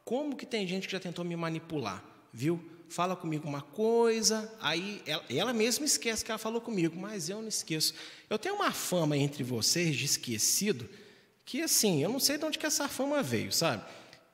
[0.03, 2.03] como que tem gente que já tentou me manipular,
[2.33, 2.67] viu?
[2.89, 7.41] Fala comigo uma coisa, aí ela, ela mesma esquece que ela falou comigo, mas eu
[7.41, 7.93] não esqueço.
[8.27, 10.89] Eu tenho uma fama entre vocês de esquecido,
[11.45, 13.83] que assim, eu não sei de onde que essa fama veio, sabe?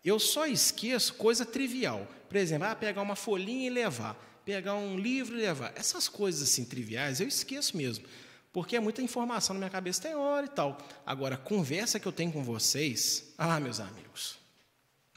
[0.04, 2.08] Eu só esqueço coisa trivial.
[2.28, 5.74] Por exemplo, ah, pegar uma folhinha e levar, pegar um livro e levar.
[5.76, 8.06] Essas coisas assim triviais eu esqueço mesmo
[8.54, 10.78] porque é muita informação na minha cabeça, tem hora e tal.
[11.04, 14.38] Agora, a conversa que eu tenho com vocês, ah, meus amigos,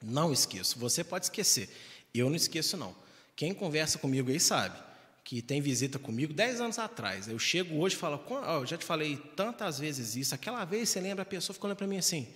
[0.02, 0.78] não esqueço.
[0.78, 1.68] Você pode esquecer,
[2.14, 2.96] eu não esqueço, não.
[3.36, 4.82] Quem conversa comigo aí sabe
[5.22, 7.28] que tem visita comigo dez anos atrás.
[7.28, 10.34] Eu chego hoje e falo, oh, já te falei tantas vezes isso.
[10.34, 12.26] Aquela vez você lembra, a pessoa ficou olhando para mim assim: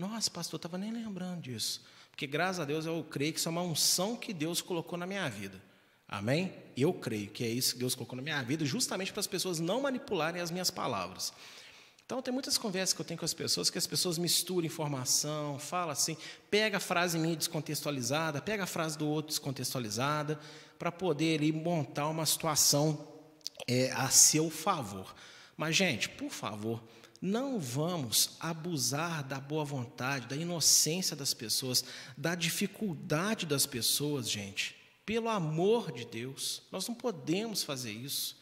[0.00, 1.82] Nossa, pastor, estava nem lembrando disso.
[2.10, 5.06] Porque graças a Deus eu creio que isso é uma unção que Deus colocou na
[5.06, 5.60] minha vida.
[6.08, 6.54] Amém?
[6.74, 9.60] Eu creio que é isso que Deus colocou na minha vida, justamente para as pessoas
[9.60, 11.34] não manipularem as minhas palavras.
[12.06, 15.58] Então, tem muitas conversas que eu tenho com as pessoas que as pessoas misturam informação,
[15.58, 16.16] fala assim,
[16.50, 20.40] pega a frase minha descontextualizada, pega a frase do outro descontextualizada,
[20.78, 23.06] para poder ali, montar uma situação
[23.68, 25.14] é, a seu favor.
[25.58, 26.82] Mas, gente, por favor,
[27.20, 31.84] não vamos abusar da boa vontade, da inocência das pessoas,
[32.16, 34.74] da dificuldade das pessoas, gente.
[35.04, 38.38] Pelo amor de Deus, nós não podemos fazer isso.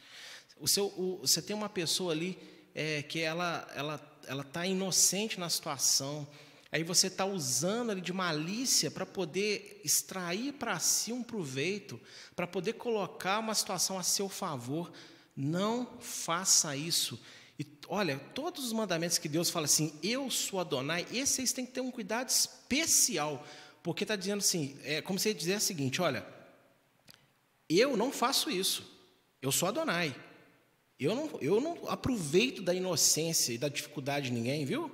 [0.61, 2.39] O seu, o, você tem uma pessoa ali
[2.75, 6.29] é, que ela ela ela está inocente na situação.
[6.71, 11.99] Aí você está usando ali de malícia para poder extrair para si um proveito,
[12.37, 14.93] para poder colocar uma situação a seu favor.
[15.35, 17.19] Não faça isso.
[17.91, 21.73] Olha, todos os mandamentos que Deus fala assim, eu sou Adonai, esses vocês têm que
[21.73, 23.43] ter um cuidado especial,
[23.83, 26.27] porque está dizendo assim, é como se ele dizer o seguinte: olha,
[27.67, 28.87] eu não faço isso.
[29.41, 30.15] Eu sou Adonai.
[31.01, 34.91] Eu não, eu não aproveito da inocência e da dificuldade de ninguém, viu?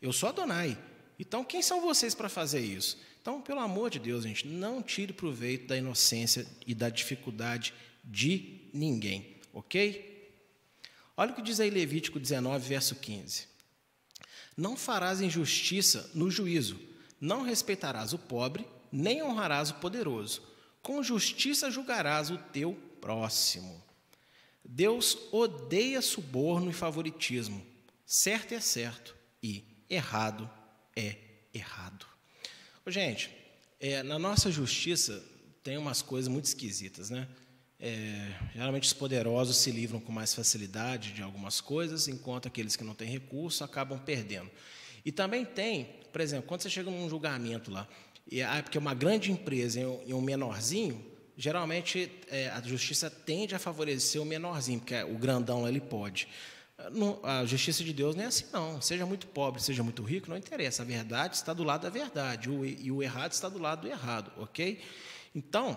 [0.00, 0.78] Eu sou Adonai.
[1.18, 2.98] Então, quem são vocês para fazer isso?
[3.20, 7.74] Então, pelo amor de Deus, gente, não tire proveito da inocência e da dificuldade
[8.04, 10.11] de ninguém, ok?
[11.22, 13.46] Olha o que diz aí Levítico 19, verso 15.
[14.56, 16.80] Não farás injustiça no juízo,
[17.20, 20.42] não respeitarás o pobre, nem honrarás o poderoso
[20.82, 23.80] com justiça julgarás o teu próximo.
[24.64, 27.64] Deus odeia suborno e favoritismo.
[28.04, 30.50] Certo é certo e errado
[30.96, 31.16] é
[31.54, 32.04] errado.
[32.84, 33.30] Ô, gente,
[33.78, 35.24] é, na nossa justiça
[35.62, 37.28] tem umas coisas muito esquisitas, né?
[37.84, 42.84] É, geralmente os poderosos se livram com mais facilidade de algumas coisas, enquanto aqueles que
[42.84, 44.48] não têm recurso acabam perdendo.
[45.04, 47.88] E também tem, por exemplo, quando você chega num julgamento lá,
[48.30, 51.04] e, ah, porque uma grande empresa e um menorzinho,
[51.36, 56.28] geralmente é, a justiça tende a favorecer o menorzinho, porque o grandão ele pode.
[57.24, 58.80] a justiça de Deus não é assim, não.
[58.80, 60.82] Seja muito pobre, seja muito rico, não interessa.
[60.82, 63.88] A verdade está do lado da verdade, o, e o errado está do lado do
[63.88, 64.80] errado, ok?
[65.34, 65.76] Então,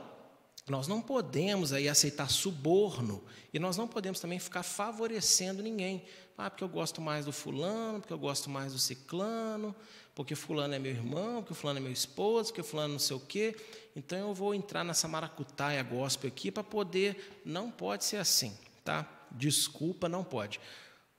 [0.68, 6.03] nós não podemos aí aceitar suborno e nós não podemos também ficar favorecendo ninguém.
[6.38, 9.76] Ah, porque eu gosto mais do fulano, porque eu gosto mais do ciclano,
[10.16, 13.20] porque fulano é meu irmão, porque fulano é meu esposo, porque fulano não sei o
[13.20, 13.55] quê.
[13.95, 17.41] Então eu vou entrar nessa maracutaia gospel aqui para poder.
[17.45, 19.07] Não pode ser assim, tá?
[19.32, 20.59] Desculpa, não pode.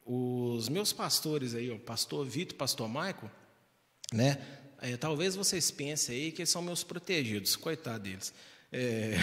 [0.05, 3.31] Os meus pastores aí, o pastor Vitor, pastor Maico,
[4.13, 4.45] né?
[4.81, 8.35] É, talvez vocês pensem aí que eles são meus protegidos, coitado deles.
[8.73, 9.15] É...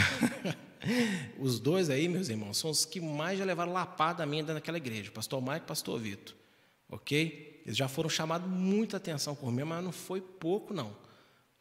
[1.39, 5.11] os dois aí, meus irmãos, são os que mais já levaram lapada minha naquela igreja,
[5.11, 6.35] pastor Maico e pastor Vitor.
[6.89, 7.61] Ok?
[7.65, 10.95] Eles já foram chamados muita atenção por mim, mas não foi pouco, não.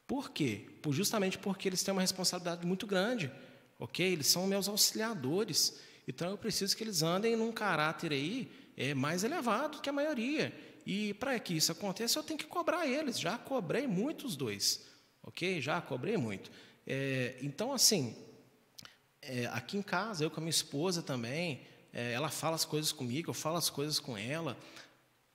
[0.06, 0.66] Por quê?
[0.82, 3.30] Por, justamente porque eles têm uma responsabilidade muito grande.
[3.78, 4.04] Ok?
[4.04, 5.80] Eles são meus auxiliadores.
[6.06, 10.52] Então eu preciso que eles andem num caráter aí é, mais elevado que a maioria.
[10.84, 13.18] E para que isso aconteça, eu tenho que cobrar eles.
[13.18, 14.84] Já cobrei muito os dois.
[15.22, 15.60] Ok?
[15.60, 16.50] Já cobrei muito.
[16.86, 18.16] É, então, assim,
[19.20, 21.62] é, aqui em casa, eu com a minha esposa também,
[21.92, 24.56] é, ela fala as coisas comigo, eu falo as coisas com ela.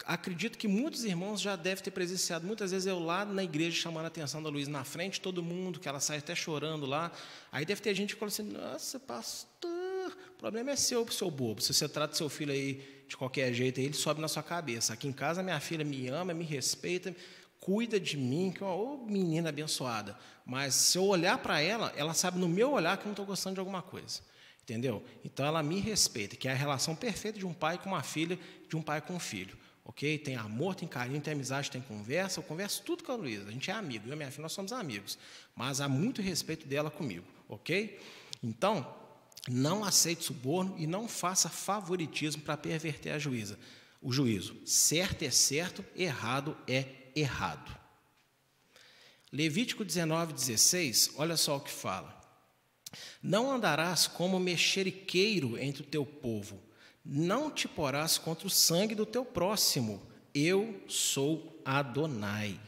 [0.05, 2.45] Acredito que muitos irmãos já devem ter presenciado.
[2.45, 5.79] Muitas vezes eu lá na igreja chamando a atenção da Luísa na frente, todo mundo,
[5.79, 7.11] que ela sai até chorando lá.
[7.51, 11.61] Aí deve ter gente que fala assim: Nossa, pastor, o problema é seu, seu bobo.
[11.61, 14.93] Se você trata seu filho aí de qualquer jeito, ele sobe na sua cabeça.
[14.93, 17.15] Aqui em casa, minha filha me ama, me respeita,
[17.67, 20.17] cuida de mim, que é uma menina abençoada.
[20.45, 23.25] Mas se eu olhar para ela, ela sabe no meu olhar que eu não estou
[23.25, 24.21] gostando de alguma coisa.
[24.63, 25.03] Entendeu?
[25.25, 28.39] Então ela me respeita, que é a relação perfeita de um pai com uma filha,
[28.69, 29.57] de um pai com um filho.
[29.83, 30.17] Ok?
[30.17, 32.39] Tem amor, tem carinho, tem amizade, tem conversa.
[32.39, 33.49] Eu converso tudo com a Luísa.
[33.49, 34.07] A gente é amigo.
[34.07, 35.17] Eu e minha filha, nós somos amigos.
[35.53, 37.25] Mas há muito respeito dela comigo.
[37.49, 37.99] Ok?
[38.41, 38.95] Então,
[39.49, 43.59] não aceite suborno e não faça favoritismo para perverter a juíza.
[44.01, 44.55] O juízo.
[44.65, 47.75] Certo é certo, errado é errado.
[49.31, 52.15] Levítico 19, 16, olha só o que fala.
[53.21, 56.61] Não andarás como mexeriqueiro entre o teu povo,
[57.03, 60.01] não te porás contra o sangue do teu próximo.
[60.33, 62.59] Eu sou Adonai.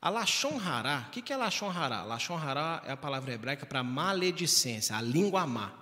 [0.00, 2.04] A Lachon Hará, o que é Lachon Hará?
[2.04, 5.72] Lachon Hará é a palavra hebraica para maledicência, a língua má.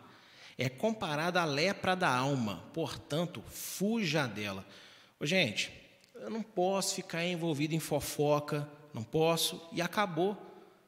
[0.57, 4.64] É comparada à lepra da alma, portanto, fuja dela.
[5.18, 5.70] Ô, gente,
[6.25, 10.37] eu não posso ficar envolvido em fofoca, não posso, e acabou.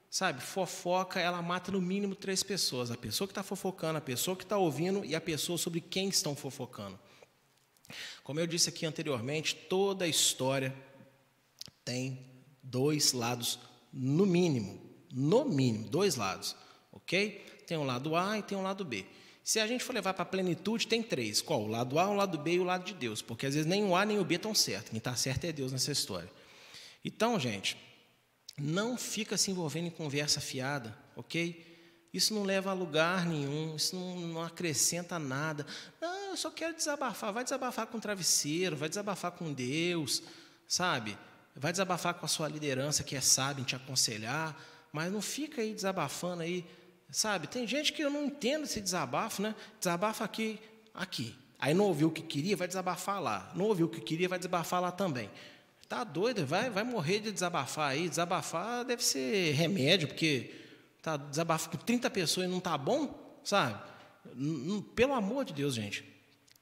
[0.08, 4.34] Sabe, fofoca, ela mata no mínimo três pessoas: a pessoa que está fofocando, a pessoa
[4.34, 6.98] que está ouvindo e a pessoa sobre quem estão fofocando.
[8.24, 10.74] Como eu disse aqui anteriormente, toda história
[11.84, 12.18] tem
[12.62, 13.58] dois lados,
[13.92, 14.80] no mínimo,
[15.12, 16.56] no mínimo, dois lados,
[16.90, 17.44] ok?
[17.66, 19.04] Tem um lado A e tem um lado B.
[19.46, 21.62] Se a gente for levar para a plenitude, tem três: qual?
[21.62, 23.84] O lado A, o lado B e o lado de Deus, porque às vezes nem
[23.84, 24.90] o A nem o B estão certos.
[24.90, 26.28] Quem está certo é Deus nessa história.
[27.04, 27.76] Então, gente,
[28.58, 31.64] não fica se envolvendo em conversa fiada, ok?
[32.12, 35.64] Isso não leva a lugar nenhum, isso não, não, acrescenta nada.
[36.00, 37.32] Não, eu só quero desabafar.
[37.32, 40.24] Vai desabafar com o travesseiro, vai desabafar com Deus,
[40.66, 41.16] sabe?
[41.54, 44.60] Vai desabafar com a sua liderança que é sábia em te aconselhar,
[44.92, 46.66] mas não fica aí desabafando aí,
[47.10, 47.46] sabe?
[47.46, 49.54] Tem gente que eu não entendo esse desabafo, né?
[49.78, 50.58] Desabafa aqui,
[50.94, 51.34] aqui.
[51.58, 53.50] Aí não ouviu o que queria, vai desabafar lá.
[53.54, 55.30] Não ouviu o que queria, vai desabafar lá também.
[55.88, 58.08] Tá doido, vai, vai morrer de desabafar aí.
[58.08, 60.54] Desabafar deve ser remédio, porque
[61.00, 63.80] tá desabafa com 30 pessoas e não tá bom, sabe?
[64.94, 66.04] Pelo amor de Deus, gente.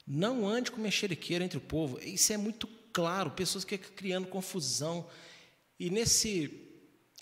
[0.07, 1.99] Não ande com mexeriqueira entre o povo.
[2.01, 3.30] Isso é muito claro.
[3.30, 5.07] Pessoas que criando confusão.
[5.80, 6.63] E nesse,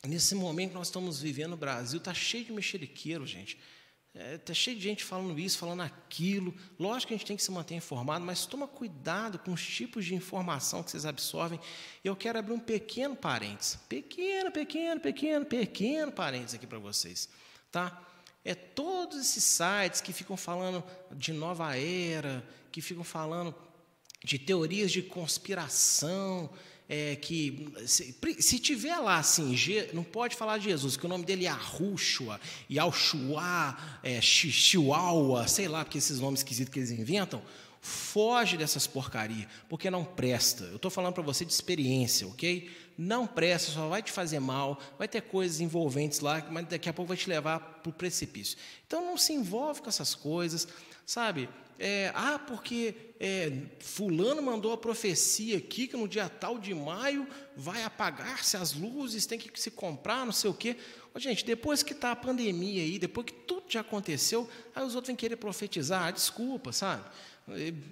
[0.09, 3.59] nesse momento que nós estamos vivendo no Brasil, está cheio de mexeriqueiro, gente.
[4.15, 6.55] Está é, tá cheio de gente falando isso, falando aquilo.
[6.79, 10.05] Lógico que a gente tem que se manter informado, mas toma cuidado com os tipos
[10.05, 11.59] de informação que vocês absorvem.
[12.05, 13.77] Eu quero abrir um pequeno parênteses.
[13.89, 17.29] Pequeno, pequeno, pequeno, pequeno parênteses aqui para vocês.
[17.71, 18.07] Tá?
[18.45, 23.55] É todos esses sites que ficam falando de nova era, que ficam falando
[24.23, 26.51] de teorias de conspiração,
[26.93, 29.57] é, que se, se, tiver lá assim,
[29.95, 32.39] não pode falar de Jesus, que o nome dele é Arushua,
[32.69, 37.41] e Alshua, é, Chihuahua, sei lá, porque esses nomes esquisitos que eles inventam,
[37.81, 40.65] foge dessas porcarias, porque não presta.
[40.65, 42.71] Eu estou falando para você de experiência, ok?
[42.99, 46.93] Não presta, só vai te fazer mal, vai ter coisas envolventes lá, mas daqui a
[46.93, 48.59] pouco vai te levar para o precipício.
[48.87, 50.69] Então não se envolve com essas coisas,
[51.07, 51.49] sabe?
[51.85, 57.27] É, ah, porque é, fulano mandou a profecia aqui que no dia tal de maio
[57.57, 60.77] vai apagar-se as luzes, tem que se comprar, não sei o quê.
[61.13, 64.95] Ô, gente, depois que está a pandemia aí, depois que tudo já aconteceu, aí os
[64.95, 67.03] outros vêm querer profetizar, ah, desculpa, sabe?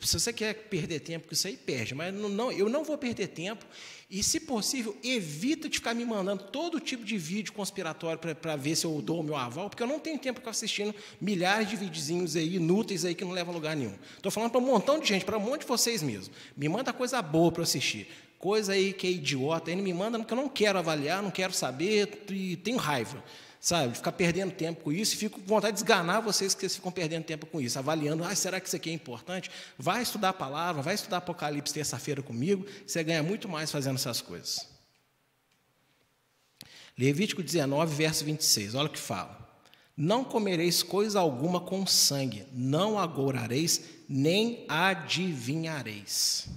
[0.00, 1.94] Se você quer perder tempo com isso aí, perde.
[1.94, 3.66] Mas não, não, eu não vou perder tempo.
[4.08, 8.76] E, se possível, evita de ficar me mandando todo tipo de vídeo conspiratório para ver
[8.76, 11.76] se eu dou o meu aval, porque eu não tenho tempo para assistindo milhares de
[11.76, 13.94] videozinhos aí, inúteis aí, que não levam a lugar nenhum.
[14.16, 16.32] Estou falando para um montão de gente, para um monte de vocês mesmo.
[16.56, 18.08] Me manda coisa boa para assistir.
[18.38, 21.52] Coisa aí que é idiota, ele me manda porque eu não quero avaliar, não quero
[21.52, 23.22] saber e tenho raiva
[23.60, 23.94] sabe?
[23.94, 27.24] Ficar perdendo tempo com isso, e fico com vontade de esganar vocês que ficam perdendo
[27.24, 29.50] tempo com isso, avaliando, ah, será que isso aqui é importante?
[29.78, 34.22] Vai estudar a palavra, vai estudar Apocalipse terça-feira comigo, você ganha muito mais fazendo essas
[34.22, 34.66] coisas.
[36.96, 39.38] Levítico 19, verso 26, olha o que fala.
[39.96, 46.48] Não comereis coisa alguma com sangue, não agourareis, nem adivinhareis.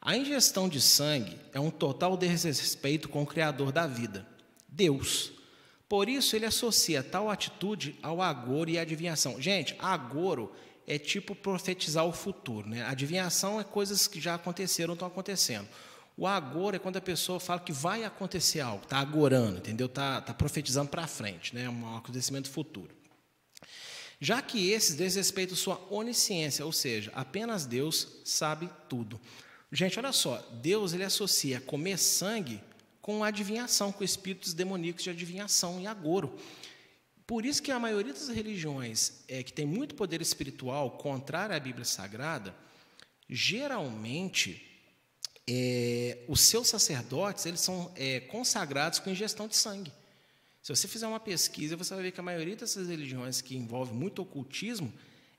[0.00, 4.26] A ingestão de sangue é um total desrespeito com o Criador da vida,
[4.68, 5.37] Deus.
[5.88, 9.40] Por isso, ele associa tal atitude ao agouro e adivinhação.
[9.40, 10.52] Gente, agouro
[10.86, 12.68] é tipo profetizar o futuro.
[12.68, 12.82] Né?
[12.82, 15.68] Adivinhação é coisas que já aconteceram estão acontecendo.
[16.16, 19.86] O agouro é quando a pessoa fala que vai acontecer algo, está agorando, entendeu?
[19.86, 21.68] Está tá profetizando para frente, né?
[21.68, 22.90] um acontecimento futuro.
[24.20, 29.20] já que esses desrespeitam sua onisciência, ou seja, apenas Deus sabe tudo.
[29.70, 32.60] Gente, olha só, Deus ele associa comer sangue
[33.08, 36.38] com adivinhação, com espíritos demoníacos de adivinhação e agouro.
[37.26, 41.58] Por isso que a maioria das religiões é, que tem muito poder espiritual, contrário à
[41.58, 42.54] Bíblia Sagrada,
[43.26, 44.62] geralmente
[45.48, 49.90] é, os seus sacerdotes eles são é, consagrados com ingestão de sangue.
[50.62, 53.94] Se você fizer uma pesquisa, você vai ver que a maioria dessas religiões que envolvem
[53.94, 54.92] muito ocultismo,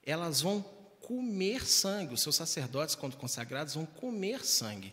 [0.04, 0.64] elas vão
[1.02, 2.16] comer sangue.
[2.16, 4.92] Os seus sacerdotes, quando consagrados, vão comer sangue.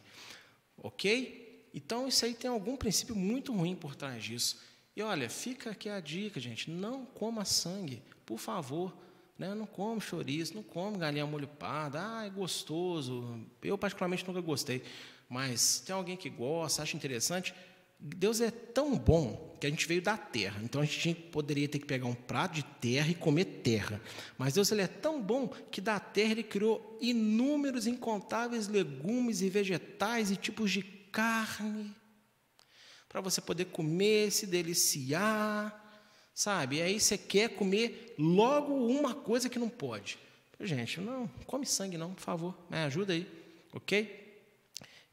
[0.77, 1.46] Ok?
[1.77, 4.59] Então, isso aí tem algum princípio muito ruim por trás disso.
[4.97, 8.97] E olha, fica aqui a dica, gente: não coma sangue, por favor.
[9.39, 9.55] Né?
[9.55, 11.99] Não come chouriço, não come galinha molho pardo.
[11.99, 13.39] Ah, é gostoso.
[13.63, 14.83] Eu, particularmente, nunca gostei.
[15.29, 17.55] Mas tem alguém que gosta, acha interessante.
[18.01, 21.79] Deus é tão bom que a gente veio da terra, então a gente poderia ter
[21.79, 24.01] que pegar um prato de terra e comer terra.
[24.37, 29.49] Mas Deus ele é tão bom que da terra ele criou inúmeros, incontáveis legumes e
[29.49, 31.97] vegetais e tipos de carne
[33.09, 36.05] para você poder comer, se deliciar,
[36.35, 36.77] sabe?
[36.77, 40.19] E aí você quer comer logo uma coisa que não pode.
[40.61, 43.27] Gente, não come sangue não, por favor, me ajuda aí,
[43.73, 44.27] ok?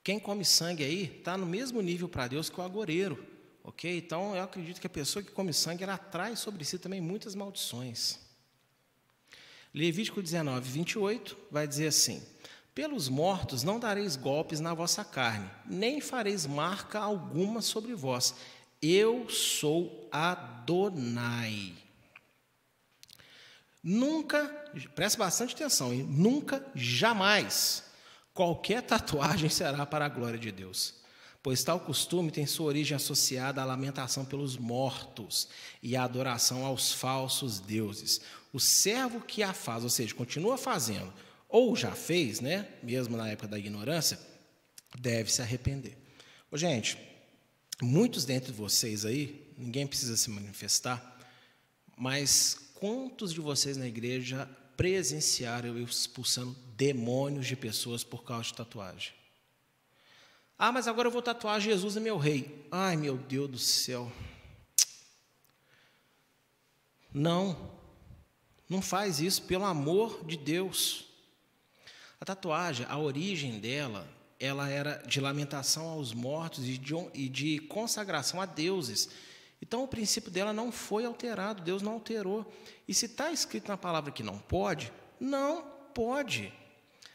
[0.03, 3.25] Quem come sangue aí está no mesmo nível para Deus que o agoreiro,
[3.63, 3.97] ok?
[3.97, 7.33] Então eu acredito que a pessoa que come sangue ela traz sobre si também muitas
[7.33, 8.19] maldições.
[9.73, 12.21] Levítico 19, 28 vai dizer assim:
[12.73, 18.33] Pelos mortos não dareis golpes na vossa carne, nem fareis marca alguma sobre vós.
[18.81, 21.73] Eu sou Adonai.
[23.83, 24.45] Nunca,
[24.95, 26.03] preste bastante atenção, hein?
[26.03, 27.83] nunca, jamais
[28.33, 30.95] Qualquer tatuagem será para a glória de Deus,
[31.41, 35.47] pois tal costume tem sua origem associada à lamentação pelos mortos
[35.81, 38.21] e à adoração aos falsos deuses.
[38.51, 41.13] O servo que a faz, ou seja, continua fazendo,
[41.53, 44.19] ou já fez, né, mesmo na época da ignorância,
[44.97, 45.95] deve se arrepender.
[46.49, 46.97] Ô, gente,
[47.79, 51.15] muitos dentre vocês aí, ninguém precisa se manifestar,
[51.95, 58.55] mas quantos de vocês na igreja presenciaram eu expulsando demônios de pessoas por causa de
[58.55, 59.13] tatuagem.
[60.57, 62.67] Ah, mas agora eu vou tatuar Jesus é meu rei.
[62.71, 64.11] Ai, meu Deus do céu.
[67.13, 67.71] Não,
[68.67, 71.12] não faz isso, pelo amor de Deus.
[72.19, 74.07] A tatuagem, a origem dela,
[74.39, 79.09] ela era de lamentação aos mortos e de, e de consagração a deuses.
[79.61, 82.51] Então o princípio dela não foi alterado, Deus não alterou.
[82.87, 86.51] E se está escrito na palavra que não pode, não pode.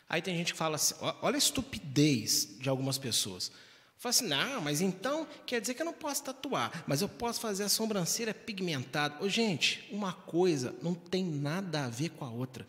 [0.08, 3.52] Aí tem gente que fala assim, olha a estupidez de algumas pessoas.
[3.98, 7.40] Fala assim, não, mas então quer dizer que eu não posso tatuar, mas eu posso
[7.40, 9.22] fazer a sobrancelha pigmentada.
[9.22, 12.66] Ô, gente, uma coisa não tem nada a ver com a outra.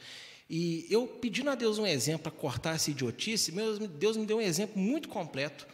[0.50, 3.52] E eu pedindo a Deus um exemplo para cortar essa idiotice,
[4.00, 5.68] Deus me deu um exemplo muito completo.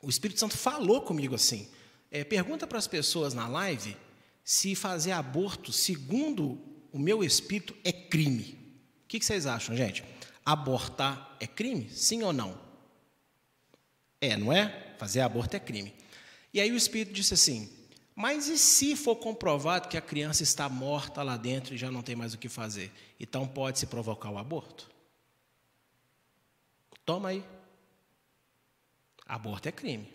[0.00, 1.68] O Espírito Santo falou comigo assim.
[2.10, 3.96] É, pergunta para as pessoas na live
[4.42, 6.58] se fazer aborto, segundo
[6.92, 8.58] o meu espírito, é crime.
[9.04, 10.02] O que, que vocês acham, gente?
[10.44, 11.88] abortar é crime?
[11.90, 12.58] Sim ou não?
[14.24, 14.94] É, não é?
[14.98, 15.94] Fazer aborto é crime.
[16.52, 17.70] E aí o Espírito disse assim:
[18.14, 22.02] Mas e se for comprovado que a criança está morta lá dentro e já não
[22.02, 22.90] tem mais o que fazer?
[23.20, 24.90] Então pode-se provocar o aborto?
[27.04, 27.44] Toma aí.
[29.26, 30.08] Aborto é crime,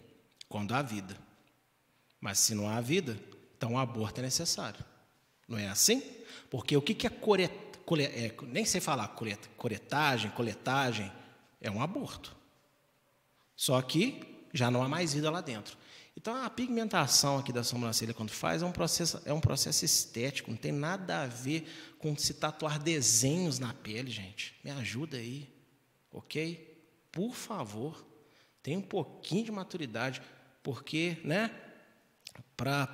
[0.47, 1.15] quando há vida.
[2.19, 3.19] Mas se não há vida,
[3.55, 4.83] então o aborto é necessário.
[5.47, 6.01] Não é assim?
[6.49, 7.09] Porque o que é
[8.01, 9.07] é, nem sei falar,
[9.57, 11.11] coletagem, coletagem,
[11.59, 12.38] é um aborto.
[13.59, 14.21] Só que
[14.53, 15.77] já não há mais vida lá dentro.
[16.15, 20.49] Então a pigmentação aqui da sobrancelha quando faz é um processo é um processo estético,
[20.49, 24.55] não tem nada a ver com se tatuar desenhos na pele, gente.
[24.63, 25.53] Me ajuda aí,
[26.09, 26.81] ok?
[27.11, 28.01] Por favor,
[28.63, 30.21] tenha um pouquinho de maturidade,
[30.63, 31.51] porque, né?
[32.55, 32.87] Para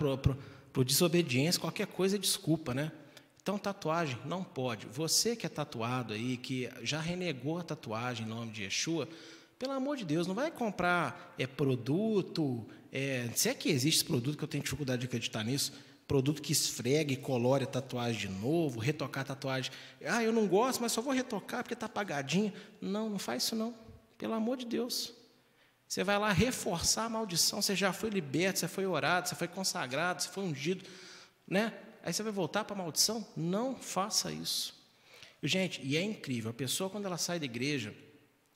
[0.76, 2.92] o desobediência qualquer coisa é desculpa, né?
[3.40, 4.88] Então, tatuagem não pode.
[4.88, 9.08] Você que é tatuado aí, que já renegou a tatuagem em nome de Yeshua,
[9.58, 12.68] pelo amor de Deus, não vai comprar é, produto.
[12.92, 15.74] É, se é que existe produto, que eu tenho dificuldade de acreditar nisso,
[16.08, 19.72] produto que esfrega e colore a tatuagem de novo, retocar a tatuagem.
[20.06, 22.54] Ah, eu não gosto, mas só vou retocar porque está apagadinha.
[22.82, 23.74] Não, não faz isso não.
[24.18, 25.14] Pelo amor de Deus.
[25.88, 27.62] Você vai lá reforçar a maldição.
[27.62, 30.84] Você já foi liberto, você foi orado, você foi consagrado, você foi ungido.
[31.48, 31.74] Né?
[32.04, 33.26] Aí você vai voltar para a maldição?
[33.36, 34.76] Não faça isso.
[35.42, 37.96] Gente, e é incrível, a pessoa quando ela sai da igreja,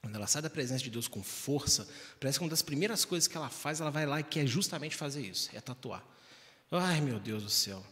[0.01, 1.87] quando ela sai da presença de Deus com força,
[2.19, 4.95] parece que uma das primeiras coisas que ela faz, ela vai lá e quer justamente
[4.95, 6.05] fazer isso, é tatuar.
[6.71, 7.85] Ai, meu Deus do céu.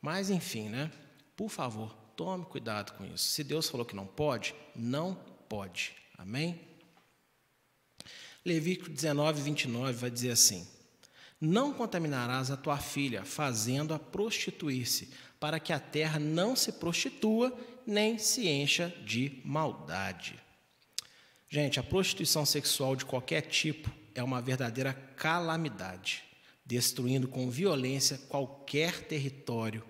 [0.00, 0.90] Mas, enfim, né?
[1.36, 3.24] Por favor, Tome cuidado com isso.
[3.24, 5.14] Se Deus falou que não pode, não
[5.48, 5.94] pode.
[6.18, 6.60] Amém?
[8.44, 10.66] Levítico 19, 29 vai dizer assim:
[11.40, 18.18] Não contaminarás a tua filha, fazendo-a prostituir-se, para que a terra não se prostitua, nem
[18.18, 20.41] se encha de maldade.
[21.54, 26.24] Gente, a prostituição sexual de qualquer tipo é uma verdadeira calamidade,
[26.64, 29.84] destruindo com violência qualquer território,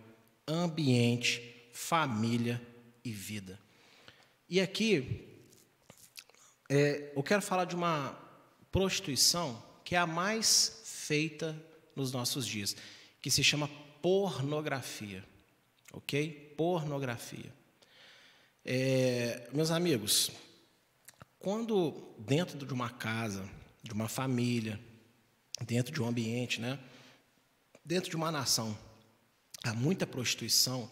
[0.44, 2.60] ambiente, família
[3.04, 3.60] e vida.
[4.48, 5.24] E aqui,
[6.68, 8.10] é, eu quero falar de uma
[8.72, 11.56] prostituição que é a mais feita
[11.94, 12.74] nos nossos dias,
[13.20, 13.70] que se chama
[14.02, 15.24] pornografia.
[15.92, 16.54] Ok?
[16.56, 17.54] Pornografia.
[18.64, 20.32] É, meus amigos,
[21.42, 23.44] quando dentro de uma casa,
[23.82, 24.80] de uma família,
[25.66, 26.78] dentro de um ambiente, né,
[27.84, 28.78] dentro de uma nação,
[29.64, 30.88] há muita prostituição,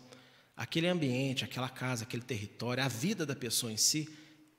[0.56, 4.08] aquele ambiente, aquela casa, aquele território, a vida da pessoa em si,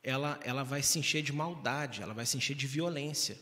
[0.01, 3.37] ela, ela vai se encher de maldade, ela vai se encher de violência.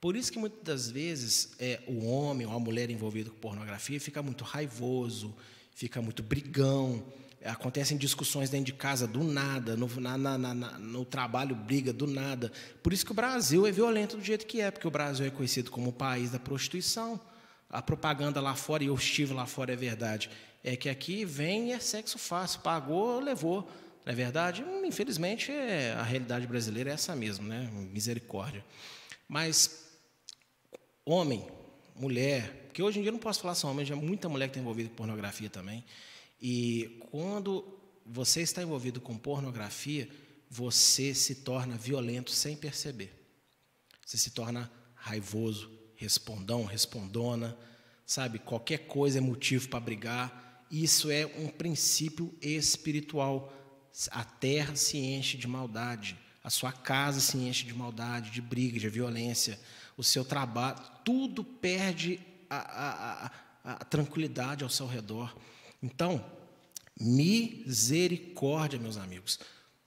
[0.00, 4.00] Por isso que muitas das vezes é, o homem ou a mulher envolvido com pornografia
[4.00, 5.36] fica muito raivoso,
[5.74, 7.04] fica muito brigão,
[7.44, 12.06] acontecem discussões dentro de casa do nada, no, na, na, na, no trabalho briga do
[12.06, 12.52] nada.
[12.82, 15.30] Por isso que o Brasil é violento do jeito que é, porque o Brasil é
[15.30, 17.20] conhecido como o país da prostituição.
[17.68, 20.30] A propaganda lá fora, e eu estive lá fora, é verdade,
[20.62, 23.68] é que aqui vem e é sexo fácil, pagou, levou.
[24.04, 24.62] Não é verdade?
[24.62, 27.70] Hum, infelizmente, é, a realidade brasileira é essa mesmo, né?
[27.72, 28.64] Misericórdia.
[29.28, 29.86] Mas,
[31.04, 31.46] homem,
[31.96, 34.50] mulher, porque hoje em dia eu não posso falar só homem, já muita mulher que
[34.50, 35.84] está envolvida com pornografia também.
[36.42, 37.64] E quando
[38.04, 40.08] você está envolvido com pornografia,
[40.50, 43.14] você se torna violento sem perceber.
[44.04, 47.56] Você se torna raivoso, respondão, respondona,
[48.04, 48.40] sabe?
[48.40, 50.66] Qualquer coisa é motivo para brigar.
[50.68, 53.52] Isso é um princípio espiritual.
[54.10, 58.80] A terra se enche de maldade, a sua casa se enche de maldade, de briga,
[58.80, 59.60] de violência,
[59.96, 62.18] o seu trabalho, tudo perde
[62.50, 65.32] a, a, a, a tranquilidade ao seu redor.
[65.82, 66.24] Então,
[66.98, 69.38] misericórdia, meus amigos.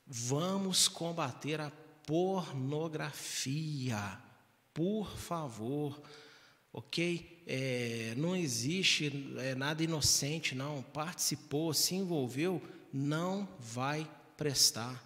[0.05, 1.71] Vamos combater a
[2.05, 4.19] pornografia,
[4.73, 5.99] por favor
[6.75, 7.41] ok?
[7.47, 10.83] É, não existe é, nada inocente, não.
[10.83, 15.01] Participou, se envolveu, não vai prestar.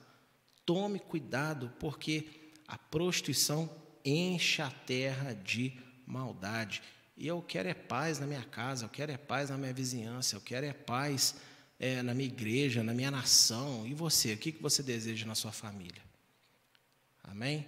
[0.66, 2.26] Tome cuidado, porque
[2.68, 3.70] a prostituição
[4.04, 5.74] enche a terra de
[6.08, 6.82] maldade.
[7.20, 10.38] E eu quero é paz na minha casa, eu quero é paz na minha vizinhança,
[10.38, 11.36] eu quero é paz
[11.78, 13.86] é, na minha igreja, na minha nação.
[13.86, 16.01] E você, o que, que você deseja na sua família?
[17.22, 17.67] Amém?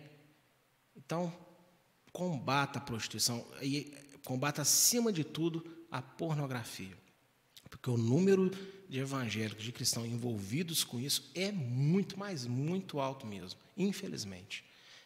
[0.95, 1.35] Então,
[2.13, 3.93] combata a prostituição e
[4.23, 6.97] combata, acima de tudo, a pornografia.
[7.69, 8.49] Porque o número
[8.87, 14.63] de evangélicos, de cristãos envolvidos com isso é muito, mas muito alto mesmo, infelizmente.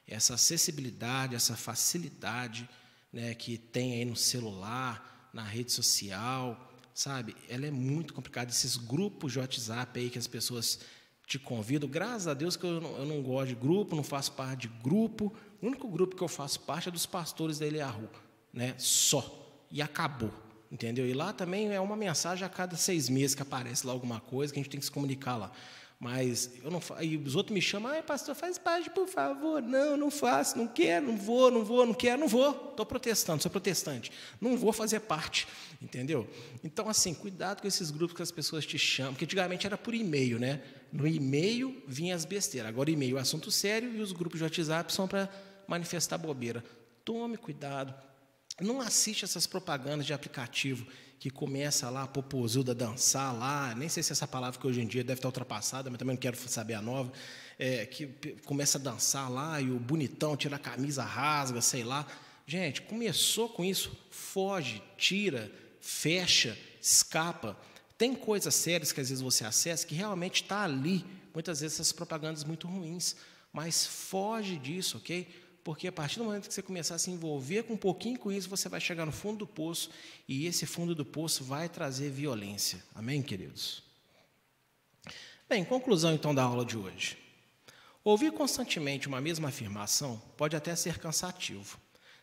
[0.08, 2.70] Essa acessibilidade, essa facilidade
[3.16, 7.34] né, que tem aí no celular, na rede social, sabe?
[7.48, 8.52] Ela é muito complicada.
[8.52, 10.82] Esses grupos de WhatsApp aí que as pessoas
[11.26, 14.34] te convidam, graças a Deus que eu não, eu não gosto de grupo, não faço
[14.34, 18.10] parte de grupo, o único grupo que eu faço parte é dos pastores da Eliahu,
[18.54, 18.76] né?
[18.78, 19.66] Só.
[19.72, 20.32] E acabou.
[20.70, 21.08] Entendeu?
[21.08, 24.52] E lá também é uma mensagem a cada seis meses que aparece lá alguma coisa
[24.52, 25.52] que a gente tem que se comunicar lá.
[26.00, 29.62] Mas eu não e os outros me chamam, ai pastor, faz parte, por favor.
[29.62, 32.70] Não, não faço, não quero, não vou, não vou, não quero, não vou.
[32.72, 34.12] Estou protestando, sou protestante.
[34.42, 35.48] Não vou fazer parte,
[35.82, 36.28] entendeu?
[36.64, 39.96] Então, assim, cuidado com esses grupos que as pessoas te chamam, porque antigamente era por
[39.96, 40.62] e-mail, né?
[40.92, 42.70] No e-mail vinha as besteiras.
[42.70, 45.30] Agora e-mail é assunto sério e os grupos de WhatsApp são para
[45.68, 46.64] manifestar bobeira.
[47.06, 47.94] Tome cuidado.
[48.62, 50.86] Não assiste essas propagandas de aplicativo
[51.26, 54.86] que começa lá a popozuda dançar lá, nem sei se essa palavra que hoje em
[54.86, 57.12] dia deve estar ultrapassada, mas também não quero saber a nova,
[57.58, 58.06] é, que
[58.46, 62.06] começa a dançar lá e o bonitão tira a camisa, rasga, sei lá.
[62.46, 67.58] Gente, começou com isso, foge, tira, fecha, escapa.
[67.98, 71.04] Tem coisas sérias que às vezes você acessa que realmente está ali,
[71.34, 73.16] muitas vezes essas propagandas muito ruins,
[73.52, 75.28] mas foge disso, ok?
[75.66, 78.32] Porque a partir do momento que você começar a se envolver com um pouquinho com
[78.32, 79.90] isso, você vai chegar no fundo do poço
[80.28, 82.84] e esse fundo do poço vai trazer violência.
[82.94, 83.82] Amém, queridos?
[85.50, 87.18] Bem, conclusão então da aula de hoje.
[88.04, 91.80] Ouvir constantemente uma mesma afirmação pode até ser cansativo,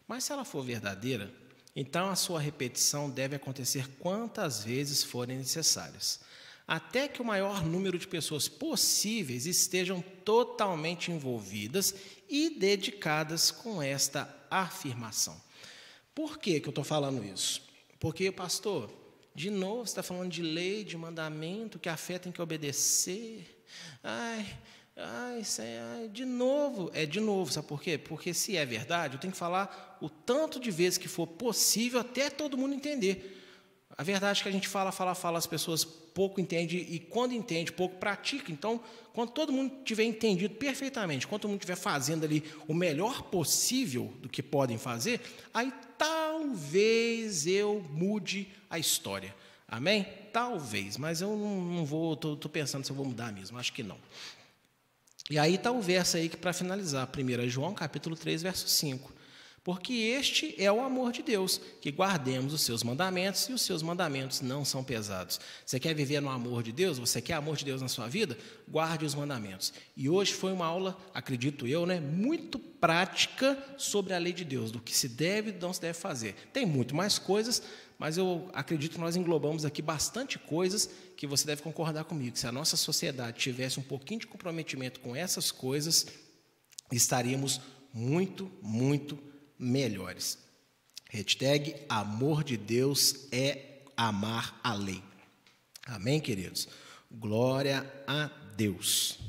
[0.07, 1.35] mas se ela for verdadeira,
[1.75, 6.21] então a sua repetição deve acontecer quantas vezes forem necessárias
[6.67, 11.95] até que o maior número de pessoas possíveis estejam totalmente envolvidas
[12.29, 15.41] e dedicadas com esta afirmação.
[16.15, 17.63] Por que, que eu estou falando isso?
[17.99, 18.91] Porque, pastor,
[19.35, 23.65] De novo, você está falando de lei, de mandamento, que a fé tem que obedecer.
[24.03, 24.47] Ai,
[24.95, 26.91] ai, é, ai, de novo.
[26.93, 27.97] É de novo, sabe por quê?
[27.97, 32.01] Porque se é verdade, eu tenho que falar o tanto de vezes que for possível
[32.01, 33.42] até todo mundo entender.
[33.97, 37.33] A verdade é que a gente fala, fala, fala, as pessoas pouco entendem e quando
[37.33, 38.51] entende, pouco pratica.
[38.51, 38.81] Então,
[39.13, 44.13] quando todo mundo tiver entendido perfeitamente, quando todo mundo estiver fazendo ali o melhor possível
[44.21, 45.21] do que podem fazer,
[45.53, 49.35] aí talvez eu mude a história.
[49.69, 50.07] Amém?
[50.33, 53.99] Talvez, mas eu não vou, estou pensando se eu vou mudar mesmo, acho que não.
[55.31, 59.13] E aí está o verso aí que para finalizar, 1 João capítulo 3, verso 5.
[59.65, 63.81] Porque este é o amor de Deus, que guardemos os seus mandamentos e os seus
[63.81, 65.39] mandamentos não são pesados.
[65.65, 66.99] Você quer viver no amor de Deus?
[66.99, 68.37] Você quer amor de Deus na sua vida?
[68.69, 69.73] Guarde os mandamentos.
[69.97, 74.73] E hoje foi uma aula, acredito eu, né, muito prática sobre a lei de Deus,
[74.73, 76.35] do que se deve e não se deve fazer.
[76.53, 77.63] Tem muito mais coisas,
[78.01, 82.37] mas eu acredito que nós englobamos aqui bastante coisas que você deve concordar comigo.
[82.37, 86.05] Se a nossa sociedade tivesse um pouquinho de comprometimento com essas coisas,
[86.91, 87.61] estaríamos
[87.95, 89.31] muito, muito
[89.63, 90.39] melhores.
[91.09, 95.03] Hashtag amor de Deus é amar a lei.
[95.87, 96.69] Amém, queridos?
[97.11, 99.23] Glória a Deus.